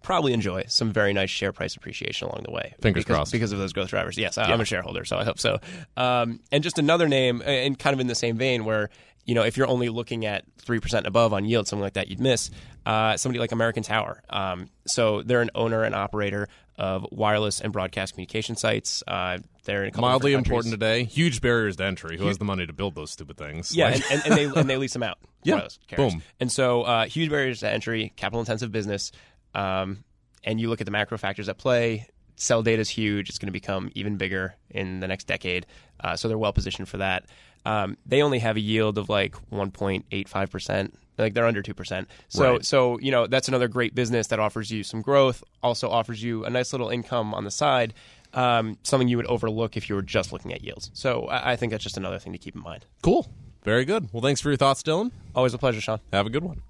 probably 0.03 0.33
enjoy 0.33 0.65
some 0.69 0.93
very 0.93 1.13
nice 1.13 1.31
share 1.31 1.53
price 1.53 1.77
appreciation 1.77 2.29
along 2.29 2.43
the 2.45 2.51
way. 2.51 2.75
Fingers 2.81 3.05
because, 3.05 3.17
crossed. 3.17 3.33
Because 3.33 3.53
of 3.53 3.59
those 3.59 3.73
growth 3.73 3.91
drivers. 3.91 4.17
Yes, 4.17 4.39
I'm 4.39 4.61
a 4.61 4.65
shareholder, 4.65 5.05
so 5.05 5.17
I 5.19 5.25
hope 5.25 5.39
so. 5.39 5.59
Um, 5.97 6.41
and 6.51 6.63
just 6.63 6.79
another 6.79 7.09
name, 7.09 7.43
and 7.45 7.79
kind 7.79 7.95
of 7.95 8.01
in 8.01 8.07
the 8.07 8.15
same 8.15 8.39
vein, 8.39 8.65
where 8.65 8.91
you 9.27 9.35
know, 9.35 9.43
if 9.43 9.57
you're 9.57 9.69
only 9.69 9.89
looking 9.89 10.25
at 10.25 10.45
3% 10.59 11.05
above 11.05 11.33
on 11.33 11.45
yield, 11.45 11.69
something 11.69 11.83
like 11.83 11.95
that, 11.95 12.09
you'd 12.09 12.21
miss 12.21 12.51
uh, 12.87 13.17
somebody 13.17 13.41
like 13.41 13.53
American 13.53 13.83
Tower. 13.83 14.23
Um, 14.31 14.71
so 14.87 15.23
they're 15.23 15.43
an 15.43 15.51
owner 15.55 15.83
and 15.83 15.95
operator 15.95 16.49
of 16.79 17.07
wireless 17.11 17.61
and 17.61 17.73
broadcast 17.73 18.15
communication 18.15 18.55
sites. 18.55 19.03
Uh, 19.07 19.39
they're 19.65 19.85
in 19.85 19.93
mildly 19.97 20.33
important 20.33 20.73
today. 20.73 21.05
Huge 21.05 21.41
barriers 21.41 21.77
to 21.77 21.85
entry. 21.85 22.17
Who 22.17 22.27
has 22.27 22.39
the 22.39 22.45
money 22.45 22.67
to 22.67 22.73
build 22.73 22.95
those 22.95 23.11
stupid 23.11 23.37
things? 23.37 23.75
Yeah, 23.75 23.87
like... 23.87 23.95
and, 23.95 24.05
and, 24.11 24.23
and, 24.27 24.35
they 24.35 24.61
and 24.61 24.71
they 24.71 24.77
lease 24.77 24.93
them 24.93 25.03
out. 25.03 25.19
yeah, 25.43 25.67
boom. 25.97 26.23
And 26.39 26.51
so 26.51 26.83
uh, 26.83 27.07
huge 27.07 27.31
barriers 27.31 27.61
to 27.61 27.71
entry, 27.71 28.13
capital 28.17 28.41
intensive 28.41 28.71
business. 28.71 29.11
Um, 29.55 30.05
and 30.45 30.61
you 30.61 30.69
look 30.69 30.81
at 30.81 30.85
the 30.85 30.93
macro 30.93 31.19
factors 31.19 31.49
at 31.49 31.59
play. 31.59 32.07
Cell 32.37 32.63
data 32.63 32.81
is 32.81 32.91
huge. 32.91 33.31
It's 33.31 33.39
going 33.39 33.49
to 33.49 33.53
become 33.53 33.91
even 33.95 34.17
bigger 34.17 34.55
in 34.71 35.01
the 35.01 35.09
next 35.09 35.25
decade. 35.25 35.67
Uh, 35.99 36.15
so 36.15 36.29
they're 36.29 36.39
well 36.39 36.53
positioned 36.53 36.89
for 36.89 36.99
that. 36.99 37.25
Um, 37.67 37.99
they 38.07 38.23
only 38.23 38.39
have 38.39 38.57
a 38.57 38.61
yield 38.61 38.97
of 38.97 39.09
like 39.09 39.35
1.85 39.51 40.51
percent. 40.51 40.99
Like 41.19 41.35
they're 41.35 41.47
under 41.47 41.63
two 41.63 41.75
percent. 41.75 42.09
So 42.29 42.53
right. 42.53 42.65
so 42.65 42.99
you 43.01 43.11
know 43.11 43.27
that's 43.27 43.49
another 43.49 43.69
great 43.69 43.95
business 43.95 44.29
that 44.29 44.39
offers 44.39 44.71
you 44.71 44.85
some 44.85 45.03
growth. 45.03 45.43
Also 45.63 45.89
offers 45.91 46.23
you 46.23 46.45
a 46.45 46.51
nice 46.51 46.73
little 46.73 46.91
income 46.91 47.35
on 47.35 47.45
the 47.45 47.51
side. 47.51 47.95
Um, 48.35 48.79
something 48.83 49.09
you 49.09 49.17
would 49.17 49.27
overlook 49.27 49.77
if 49.77 49.89
you 49.89 49.95
were 49.95 50.03
just 50.03 50.33
looking 50.33 50.53
at 50.53 50.63
yields. 50.63 50.91
So 50.93 51.27
I, 51.27 51.53
I 51.53 51.57
think 51.57 51.73
that's 51.73 51.83
just 51.83 51.97
another 51.97 52.19
thing 52.19 52.33
to 52.33 52.39
keep 52.39 52.55
in 52.55 52.63
mind. 52.63 52.85
Cool. 53.03 53.27
Very 53.65 53.85
good. 53.85 54.11
Well, 54.13 54.23
thanks 54.23 54.41
for 54.41 54.51
your 54.51 54.57
thoughts, 54.57 54.83
Dylan. 54.83 55.11
Always 55.35 55.55
a 55.55 55.59
pleasure, 55.59 55.81
Sean. 55.81 55.99
Have 56.13 56.27
a 56.27 56.31
good 56.31 56.45
one. 56.45 56.63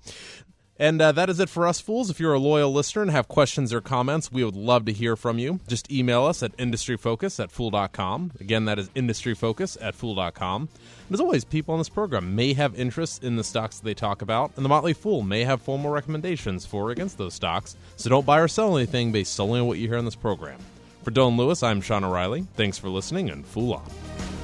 And 0.78 1.00
uh, 1.00 1.12
that 1.12 1.30
is 1.30 1.40
it 1.40 1.48
for 1.48 1.66
us, 1.66 1.80
fools. 1.80 2.10
If 2.10 2.20
you're 2.20 2.34
a 2.34 2.38
loyal 2.38 2.72
listener 2.72 3.02
and 3.02 3.10
have 3.10 3.28
questions 3.28 3.72
or 3.72 3.80
comments, 3.80 4.30
we 4.30 4.44
would 4.44 4.56
love 4.56 4.84
to 4.86 4.92
hear 4.92 5.16
from 5.16 5.38
you. 5.38 5.60
Just 5.66 5.90
email 5.90 6.24
us 6.24 6.42
at 6.42 6.56
industryfocus 6.56 7.42
at 7.42 7.50
fool.com. 7.50 8.32
Again, 8.40 8.66
that 8.66 8.78
is 8.78 8.88
industryfocus 8.90 9.78
at 9.80 9.94
fool.com. 9.94 10.68
And 11.08 11.14
as 11.14 11.20
always, 11.20 11.44
people 11.44 11.72
on 11.72 11.80
this 11.80 11.88
program 11.88 12.34
may 12.34 12.52
have 12.52 12.78
interests 12.78 13.18
in 13.22 13.36
the 13.36 13.44
stocks 13.44 13.78
that 13.78 13.84
they 13.84 13.94
talk 13.94 14.22
about, 14.22 14.52
and 14.56 14.64
the 14.64 14.68
Motley 14.68 14.92
Fool 14.92 15.22
may 15.22 15.44
have 15.44 15.62
formal 15.62 15.90
recommendations 15.90 16.66
for 16.66 16.86
or 16.86 16.90
against 16.90 17.16
those 17.16 17.34
stocks. 17.34 17.76
So 17.96 18.10
don't 18.10 18.26
buy 18.26 18.40
or 18.40 18.48
sell 18.48 18.76
anything 18.76 19.12
based 19.12 19.34
solely 19.34 19.60
on 19.60 19.66
what 19.66 19.78
you 19.78 19.88
hear 19.88 19.98
on 19.98 20.04
this 20.04 20.14
program. 20.14 20.58
For 21.02 21.10
Dylan 21.10 21.36
Lewis, 21.36 21.62
I'm 21.62 21.80
Sean 21.80 22.04
O'Reilly. 22.04 22.46
Thanks 22.54 22.78
for 22.78 22.88
listening, 22.88 23.30
and 23.30 23.46
Fool 23.46 23.74
on. 23.74 24.35